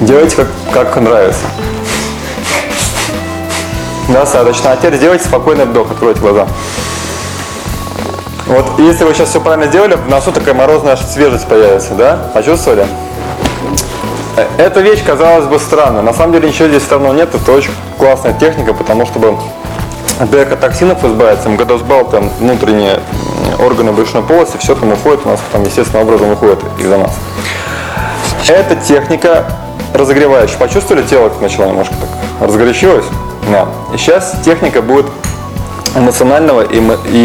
Делайте 0.00 0.36
как, 0.36 0.48
как 0.72 0.96
нравится. 0.96 1.44
Достаточно. 4.12 4.72
А 4.72 4.76
теперь 4.76 4.96
сделайте 4.96 5.24
спокойный 5.24 5.64
вдох, 5.64 5.90
откройте 5.90 6.20
глаза. 6.20 6.46
Вот 8.46 8.78
если 8.78 9.04
вы 9.04 9.14
сейчас 9.14 9.28
все 9.28 9.40
правильно 9.40 9.66
сделали, 9.66 9.94
в 9.94 10.08
носу 10.08 10.32
такая 10.32 10.54
морозная 10.54 10.96
свежесть 10.96 11.46
появится, 11.46 11.94
да? 11.94 12.18
Почувствовали? 12.34 12.84
Э, 14.36 14.46
Эта 14.58 14.80
вещь 14.80 15.04
казалась 15.04 15.46
бы 15.46 15.58
странной. 15.60 16.02
На 16.02 16.12
самом 16.12 16.32
деле 16.32 16.48
ничего 16.48 16.66
здесь 16.68 16.82
странного 16.82 17.12
нет. 17.12 17.32
Это 17.32 17.52
очень 17.52 17.70
классная 17.96 18.32
техника, 18.32 18.74
потому 18.74 19.06
чтобы 19.06 19.36
от 20.18 20.34
экотоксинов 20.34 21.04
избавиться, 21.04 21.48
МГДСБАЛ, 21.48 22.06
там 22.06 22.28
внутренние 22.40 23.00
органы 23.58 23.92
брюшной 23.92 24.22
полости, 24.22 24.56
все 24.56 24.74
там 24.74 24.92
уходит 24.92 25.20
у 25.24 25.28
нас, 25.30 25.40
там 25.52 25.62
естественным 25.62 26.06
образом 26.06 26.32
уходит 26.32 26.58
из-за 26.78 26.98
нас. 26.98 27.12
Эта 28.48 28.74
техника 28.74 29.44
разогревающая. 29.94 30.58
Почувствовали, 30.58 31.04
тело 31.04 31.28
как 31.28 31.40
начало 31.40 31.68
немножко 31.68 31.94
так 31.94 32.48
разгорячилось? 32.48 33.04
Да. 33.50 33.68
Сейчас 33.96 34.36
техника 34.44 34.80
будет 34.80 35.06
эмоционального 35.96 36.62
и, 36.62 36.78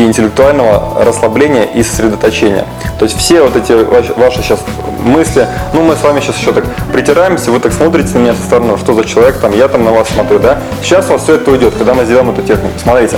интеллектуального 0.05 1.03
расслабления 1.03 1.65
и 1.65 1.83
сосредоточения. 1.83 2.65
То 2.97 3.05
есть 3.05 3.17
все 3.17 3.43
вот 3.43 3.55
эти 3.55 3.73
ваши, 3.73 4.41
сейчас 4.41 4.59
мысли, 5.03 5.47
ну 5.73 5.83
мы 5.83 5.95
с 5.95 6.01
вами 6.01 6.19
сейчас 6.19 6.37
еще 6.37 6.51
так 6.51 6.65
притираемся, 6.91 7.51
вы 7.51 7.59
так 7.59 7.73
смотрите 7.73 8.15
на 8.15 8.19
меня 8.19 8.33
со 8.33 8.41
стороны, 8.41 8.77
что 8.77 8.93
за 8.95 9.05
человек 9.05 9.37
там, 9.39 9.55
я 9.55 9.67
там 9.67 9.83
на 9.85 9.91
вас 9.91 10.09
смотрю, 10.09 10.39
да? 10.39 10.57
Сейчас 10.81 11.07
у 11.09 11.13
вас 11.13 11.23
все 11.23 11.35
это 11.35 11.51
уйдет, 11.51 11.75
когда 11.77 11.93
мы 11.93 12.05
сделаем 12.05 12.31
эту 12.31 12.41
технику. 12.41 12.73
Смотрите, 12.81 13.17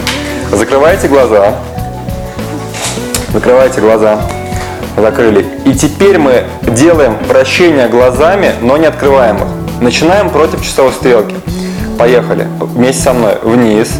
закрывайте 0.51 1.07
глаза, 1.07 1.55
закрывайте 3.33 3.79
глаза, 3.79 4.19
закрыли. 4.97 5.45
И 5.63 5.73
теперь 5.73 6.17
мы 6.17 6.45
делаем 6.63 7.15
вращение 7.25 7.87
глазами, 7.87 8.51
но 8.61 8.75
не 8.75 8.87
открываем 8.87 9.37
их. 9.37 9.47
Начинаем 9.79 10.29
против 10.29 10.61
часовой 10.61 10.91
стрелки. 10.91 11.35
Поехали. 11.97 12.47
Вместе 12.59 13.01
со 13.01 13.13
мной. 13.13 13.33
Вниз. 13.43 13.91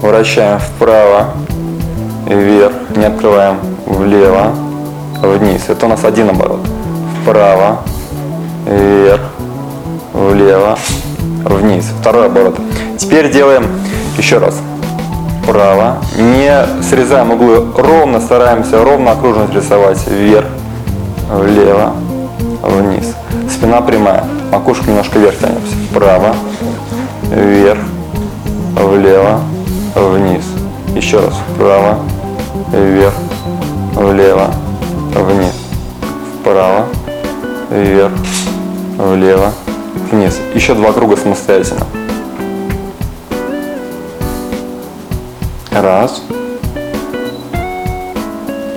Вращаем 0.00 0.58
вправо. 0.58 1.28
Вверх. 2.26 2.72
Не 2.96 3.06
открываем. 3.06 3.58
Влево. 3.86 4.52
Вниз. 5.22 5.62
Это 5.68 5.86
у 5.86 5.88
нас 5.88 6.04
один 6.04 6.30
оборот. 6.30 6.60
Вправо. 7.22 7.80
Вверх. 8.66 9.22
Влево. 10.12 10.78
Вниз. 11.44 11.86
Второй 12.00 12.26
оборот. 12.26 12.56
Теперь 12.98 13.30
делаем 13.30 13.66
еще 14.16 14.38
раз 14.38 14.56
вправо, 15.44 15.98
не 16.16 16.82
срезаем 16.82 17.32
углы, 17.32 17.64
ровно 17.76 18.20
стараемся 18.20 18.82
ровно 18.82 19.12
окружность 19.12 19.54
рисовать 19.54 20.06
вверх, 20.06 20.46
влево, 21.30 21.92
вниз. 22.62 23.14
Спина 23.50 23.80
прямая, 23.82 24.24
макушка 24.50 24.88
немножко 24.88 25.18
вверх 25.18 25.38
тянемся. 25.38 25.76
Вправо, 25.90 26.34
вверх, 27.30 27.80
влево, 28.74 29.40
вниз. 29.94 30.44
Еще 30.94 31.20
раз. 31.20 31.34
Вправо, 31.54 31.98
вверх, 32.72 33.14
влево, 33.94 34.50
вниз. 35.14 35.52
Вправо, 36.40 36.86
вверх, 37.70 38.12
влево, 38.98 39.52
вниз. 40.10 40.38
Еще 40.54 40.74
два 40.74 40.92
круга 40.92 41.16
самостоятельно. 41.16 41.86
Раз. 45.72 46.22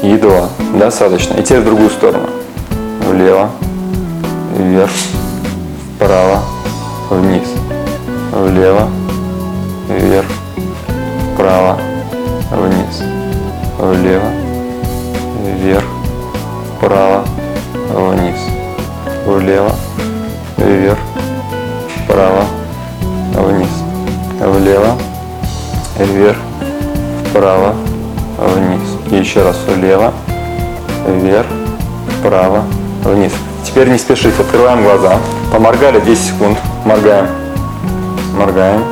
И 0.01 0.17
два. 0.17 0.49
Достаточно. 0.73 1.35
И 1.35 1.43
теперь 1.43 1.59
в 1.59 1.65
другую 1.65 1.89
сторону. 1.89 2.27
Влево. 3.07 3.49
Вверх. 4.57 4.91
Вправо. 5.95 6.39
Вниз. 7.09 7.47
Влево. 8.37 8.89
Вверх. 9.89 10.27
Вправо. 11.33 11.79
Вниз. 12.51 13.03
Влево. 13.77 14.31
Вверх. 15.43 15.85
Вправо. 16.77 17.23
Вниз. 17.93 18.39
Влево. 19.25 19.71
Вверх. 20.57 20.99
Вправо. 22.03 22.43
Вниз. 23.33 23.69
Влево. 24.39 24.97
Вверх 25.99 26.37
вправо, 27.37 27.75
вниз. 28.37 28.81
И 29.11 29.15
еще 29.15 29.43
раз 29.43 29.57
влево, 29.67 30.13
вверх, 31.07 31.47
вправо, 32.19 32.63
вниз. 33.03 33.31
Теперь 33.63 33.89
не 33.89 33.97
спешите, 33.97 34.41
открываем 34.41 34.83
глаза. 34.83 35.19
Поморгали 35.51 35.99
10 35.99 36.23
секунд. 36.23 36.57
Моргаем. 36.83 37.27
Моргаем. 38.37 38.83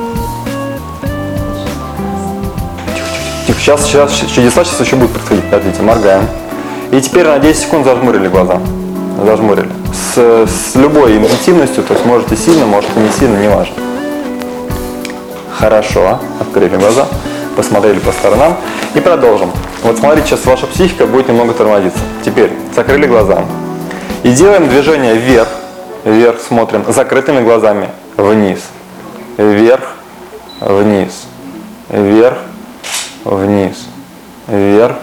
Тихо. 3.47 3.59
Сейчас, 3.59 3.85
сейчас, 3.85 4.11
чудеса 4.33 4.65
сейчас 4.65 4.79
еще 4.79 4.95
будут 4.95 5.11
происходить. 5.11 5.45
Подождите, 5.45 5.81
моргаем. 5.81 6.27
И 6.91 6.99
теперь 7.01 7.25
на 7.25 7.39
10 7.39 7.61
секунд 7.61 7.85
зажмурили 7.85 8.27
глаза. 8.27 8.59
Зажмурили. 9.23 9.69
С, 9.93 10.47
с 10.47 10.75
любой 10.75 11.17
интенсивностью, 11.17 11.83
то 11.83 11.93
есть 11.93 12.05
можете 12.05 12.35
сильно, 12.35 12.65
можете 12.65 12.99
не 12.99 13.09
сильно, 13.11 13.37
не 13.37 13.47
важно. 13.47 13.75
Хорошо. 15.57 16.19
Открыли 16.39 16.75
глаза 16.75 17.07
посмотрели 17.55 17.99
по 17.99 18.11
сторонам 18.11 18.57
и 18.93 18.99
продолжим. 18.99 19.51
Вот 19.83 19.97
смотрите, 19.97 20.27
сейчас 20.27 20.45
ваша 20.45 20.67
психика 20.67 21.05
будет 21.05 21.27
немного 21.27 21.53
тормозиться. 21.53 21.99
Теперь 22.23 22.51
закрыли 22.75 23.07
глаза 23.07 23.43
и 24.23 24.31
делаем 24.31 24.67
движение 24.67 25.15
вверх, 25.15 25.47
вверх 26.03 26.39
смотрим, 26.39 26.83
закрытыми 26.87 27.43
глазами, 27.43 27.89
вниз, 28.17 28.59
вверх, 29.37 29.95
вниз, 30.59 31.27
вверх, 31.89 32.37
вниз, 33.23 33.87
вверх, 34.47 34.97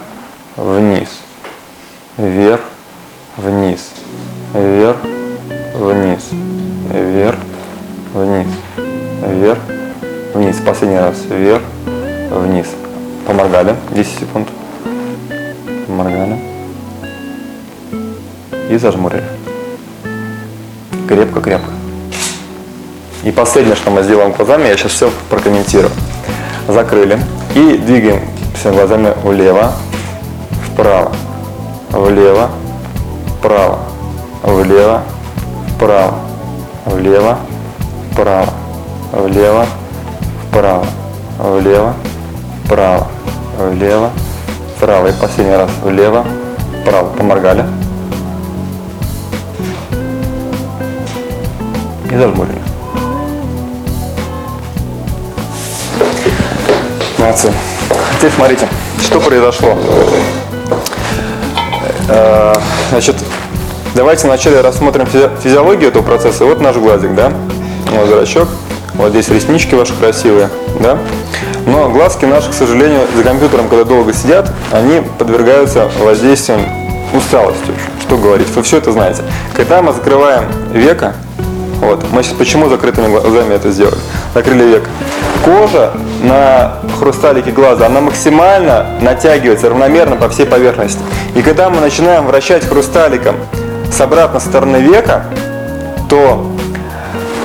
последнее, 23.33 23.75
что 23.75 23.91
мы 23.91 24.03
сделаем 24.03 24.31
глазами, 24.31 24.67
я 24.67 24.77
сейчас 24.77 24.91
все 24.91 25.11
прокомментирую. 25.29 25.91
Закрыли. 26.67 27.19
И 27.55 27.77
двигаем 27.77 28.21
всеми 28.55 28.75
глазами 28.75 29.13
влево, 29.23 29.73
вправо, 30.71 31.11
влево, 31.91 32.49
вправо, 33.37 33.79
влево, 34.43 35.01
вправо, 35.75 36.15
влево, 36.85 37.37
вправо, 38.11 38.53
влево, 39.11 39.65
вправо, 40.51 40.85
влево, 41.39 41.93
вправо, 42.65 43.07
влево, 43.57 44.09
вправо. 44.77 45.07
И 45.07 45.13
последний 45.13 45.55
раз 45.55 45.69
влево, 45.83 46.25
вправо. 46.81 47.09
Поморгали. 47.17 47.65
И 52.11 52.17
зажмурили. 52.17 52.61
Молодцы. 57.23 57.53
Теперь 58.17 58.31
смотрите, 58.31 58.67
что 59.01 59.21
произошло. 59.21 59.77
Э, 62.09 62.53
Значит, 62.89 63.15
давайте 63.95 64.27
вначале 64.27 64.59
рассмотрим 64.59 65.05
физи- 65.05 65.29
физиологию 65.41 65.87
этого 65.87 66.03
процесса. 66.03 66.43
Вот 66.43 66.59
наш 66.59 66.75
глазик, 66.75 67.15
да? 67.15 67.31
Вот 67.91 68.09
зрачок. 68.09 68.49
Вот 68.95 69.11
здесь 69.11 69.29
реснички 69.29 69.73
ваши 69.73 69.93
красивые, 69.93 70.49
да? 70.81 70.97
Но 71.65 71.87
глазки 71.89 72.25
наши, 72.25 72.49
к 72.49 72.53
сожалению, 72.53 73.07
за 73.15 73.23
компьютером, 73.23 73.69
когда 73.69 73.85
долго 73.85 74.11
сидят, 74.13 74.51
они 74.73 75.01
подвергаются 75.17 75.89
воздействием 76.01 76.65
усталостью. 77.13 77.73
Что 78.01 78.17
говорить? 78.17 78.49
Вы 78.53 78.63
все 78.63 78.79
это 78.79 78.91
знаете. 78.91 79.23
Когда 79.55 79.81
мы 79.81 79.93
закрываем 79.93 80.43
века, 80.73 81.13
вот, 81.79 82.03
мы 82.11 82.21
сейчас 82.21 82.33
почему 82.35 82.67
закрытыми 82.67 83.07
глазами 83.07 83.53
это 83.53 83.71
сделали? 83.71 83.95
Закрыли 84.35 84.63
век. 84.65 84.83
Кожа 85.45 85.93
на 86.23 86.77
хрусталике 86.97 87.51
глаза, 87.51 87.85
она 87.85 88.01
максимально 88.01 88.85
натягивается 89.01 89.69
равномерно 89.69 90.15
по 90.15 90.29
всей 90.29 90.45
поверхности. 90.45 90.99
И 91.35 91.41
когда 91.41 91.69
мы 91.69 91.81
начинаем 91.81 92.25
вращать 92.25 92.65
хрусталиком 92.65 93.35
с 93.91 93.99
обратной 94.01 94.41
стороны 94.41 94.77
века, 94.77 95.25
то 96.09 96.49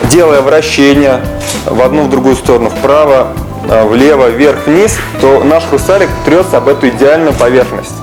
делая 0.04 0.40
вращение 0.40 1.20
в 1.66 1.82
одну, 1.82 2.04
в 2.04 2.10
другую 2.10 2.36
сторону, 2.36 2.70
вправо, 2.70 3.28
э, 3.68 3.84
влево, 3.84 4.28
вверх, 4.28 4.66
вниз, 4.66 4.96
то 5.20 5.42
наш 5.44 5.64
хрусталик 5.64 6.08
трется 6.24 6.58
об 6.58 6.68
эту 6.68 6.88
идеальную 6.88 7.34
поверхность. 7.34 7.94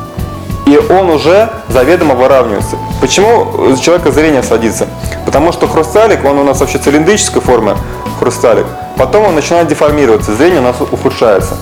И 0.66 0.78
он 0.78 1.10
уже 1.10 1.50
заведомо 1.70 2.16
выравнивается. 2.16 2.78
Почему 3.00 3.48
у 3.70 3.78
человека 3.78 4.12
зрение 4.12 4.44
садится? 4.44 4.88
Потому 5.26 5.52
что 5.52 5.68
хрусталик, 5.68 6.26
он 6.26 6.40
у 6.40 6.44
нас 6.44 6.60
вообще 6.60 6.80
цилиндрической 6.80 7.42
формы, 7.42 7.78
хрусталик. 8.20 8.66
Потом 8.98 9.26
он 9.26 9.36
начинает 9.36 9.68
деформироваться, 9.68 10.34
зрение 10.34 10.60
у 10.60 10.64
нас 10.64 10.76
ухудшается. 10.80 11.56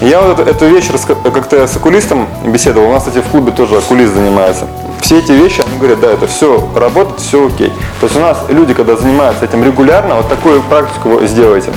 Я 0.00 0.20
вот 0.20 0.38
эту, 0.38 0.66
вещь 0.66 0.88
как-то 1.06 1.66
с 1.66 1.76
окулистом 1.76 2.28
беседовал, 2.44 2.90
у 2.90 2.92
нас, 2.92 3.04
кстати, 3.04 3.24
в 3.24 3.30
клубе 3.30 3.50
тоже 3.50 3.78
окулист 3.78 4.14
занимается. 4.14 4.66
Все 5.00 5.18
эти 5.18 5.32
вещи, 5.32 5.62
они 5.66 5.78
говорят, 5.78 6.00
да, 6.00 6.10
это 6.10 6.26
все 6.26 6.68
работает, 6.74 7.20
все 7.20 7.46
окей. 7.46 7.72
То 8.00 8.06
есть 8.06 8.16
у 8.16 8.20
нас 8.20 8.38
люди, 8.48 8.74
когда 8.74 8.96
занимаются 8.96 9.44
этим 9.44 9.64
регулярно, 9.64 10.16
вот 10.16 10.28
такую 10.28 10.62
практику 10.62 11.10
вы 11.10 11.26
сделаете, 11.26 11.72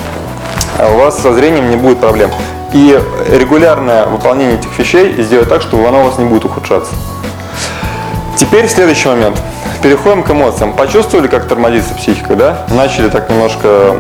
а 0.78 0.89
у 0.89 0.98
вас 0.98 1.19
со 1.19 1.34
зрением 1.34 1.69
не 1.69 1.78
будет 1.78 2.00
проблем. 2.00 2.30
И 2.74 3.00
регулярное 3.30 4.06
выполнение 4.06 4.56
этих 4.56 4.78
вещей 4.78 5.22
сделает 5.24 5.50
так, 5.50 5.62
что 5.62 5.78
оно 5.88 6.02
у 6.02 6.04
вас 6.06 6.17
не 6.17 6.26
будет 6.26 6.45
ухудшаться. 6.45 6.91
Теперь 8.36 8.67
следующий 8.67 9.08
момент. 9.08 9.38
Переходим 9.82 10.24
к 10.24 10.32
эмоциям. 10.32 10.74
Почувствовали, 10.74 11.28
как 11.28 11.48
тормозится 11.48 11.93
психика, 11.93 12.36
да? 12.36 12.65
Начали 12.69 13.10
так 13.10 13.30
немножко 13.30 13.95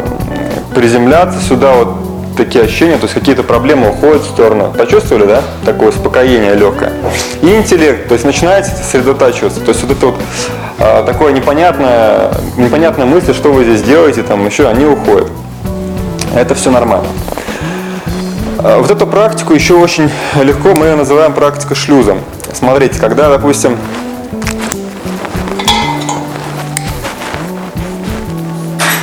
приземляться 0.73 1.39
сюда, 1.39 1.73
вот 1.73 1.95
такие 2.37 2.63
ощущения, 2.63 2.95
то 2.95 3.03
есть 3.03 3.13
какие-то 3.13 3.43
проблемы 3.43 3.89
уходят 3.89 4.21
в 4.21 4.25
сторону. 4.25 4.73
Почувствовали, 4.77 5.25
да? 5.25 5.41
Такое 5.65 5.89
успокоение 5.89 6.55
легкое. 6.55 6.93
И 7.41 7.53
интеллект, 7.53 8.07
то 8.07 8.13
есть 8.13 8.25
начинаете 8.25 8.69
сосредотачиваться. 8.69 9.59
То 9.59 9.69
есть 9.69 9.83
вот 9.83 9.91
это 9.91 10.05
вот 10.07 10.15
а, 10.79 11.03
такое 11.03 11.33
непонятное, 11.33 12.31
непонятная 12.57 13.05
мысль, 13.05 13.33
что 13.33 13.51
вы 13.51 13.65
здесь 13.65 13.81
делаете, 13.81 14.23
там 14.23 14.45
еще 14.45 14.67
они 14.67 14.85
уходят. 14.85 15.27
Это 16.33 16.55
все 16.55 16.71
нормально. 16.71 17.07
А, 18.59 18.79
Вот 18.79 18.89
эту 18.89 19.05
практику 19.05 19.53
еще 19.53 19.73
очень 19.73 20.09
легко 20.41 20.73
мы 20.75 20.85
ее 20.85 20.95
называем 20.95 21.33
практика 21.33 21.75
шлюза. 21.75 22.15
Смотрите, 22.53 22.99
когда, 22.99 23.29
допустим, 23.29 23.77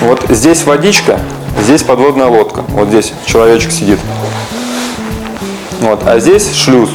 вот 0.00 0.24
здесь 0.30 0.64
водичка, 0.64 1.18
здесь 1.66 1.82
подводная 1.82 2.28
лодка, 2.28 2.62
вот 2.68 2.88
здесь 2.88 3.12
человечек 3.24 3.72
сидит. 3.72 3.98
Вот, 5.80 6.00
а 6.06 6.20
здесь 6.20 6.54
шлюз. 6.54 6.90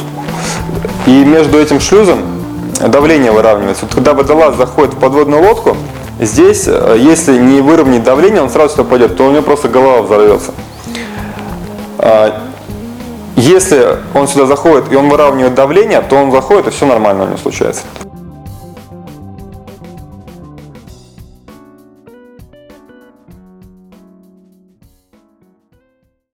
И 1.06 1.10
между 1.10 1.58
этим 1.58 1.78
шлюзом 1.78 2.20
давление 2.80 3.32
выравнивается. 3.32 3.84
Вот 3.84 3.94
когда 3.94 4.14
водолаз 4.14 4.56
заходит 4.56 4.94
в 4.94 4.98
подводную 4.98 5.42
лодку, 5.42 5.76
здесь, 6.18 6.64
э, 6.66 6.96
если 6.98 7.38
не 7.38 7.60
выровнять 7.60 8.02
давление, 8.02 8.40
он 8.40 8.48
сразу 8.48 8.72
сюда 8.72 8.84
пойдет, 8.84 9.16
то 9.16 9.26
у 9.26 9.30
него 9.30 9.42
просто 9.42 9.68
голова 9.68 10.02
взорвется. 10.02 10.52
А, 11.98 12.40
Если 13.36 13.98
он 14.14 14.26
сюда 14.26 14.46
заходит 14.46 14.90
и 14.92 14.96
он 14.96 15.08
выравнивает 15.08 15.54
давление, 15.54 16.00
то 16.00 16.16
он 16.16 16.30
заходит 16.30 16.68
и 16.68 16.70
все 16.70 16.86
нормально 16.86 17.24
у 17.24 17.26
него 17.26 17.38
случается. 17.38 17.82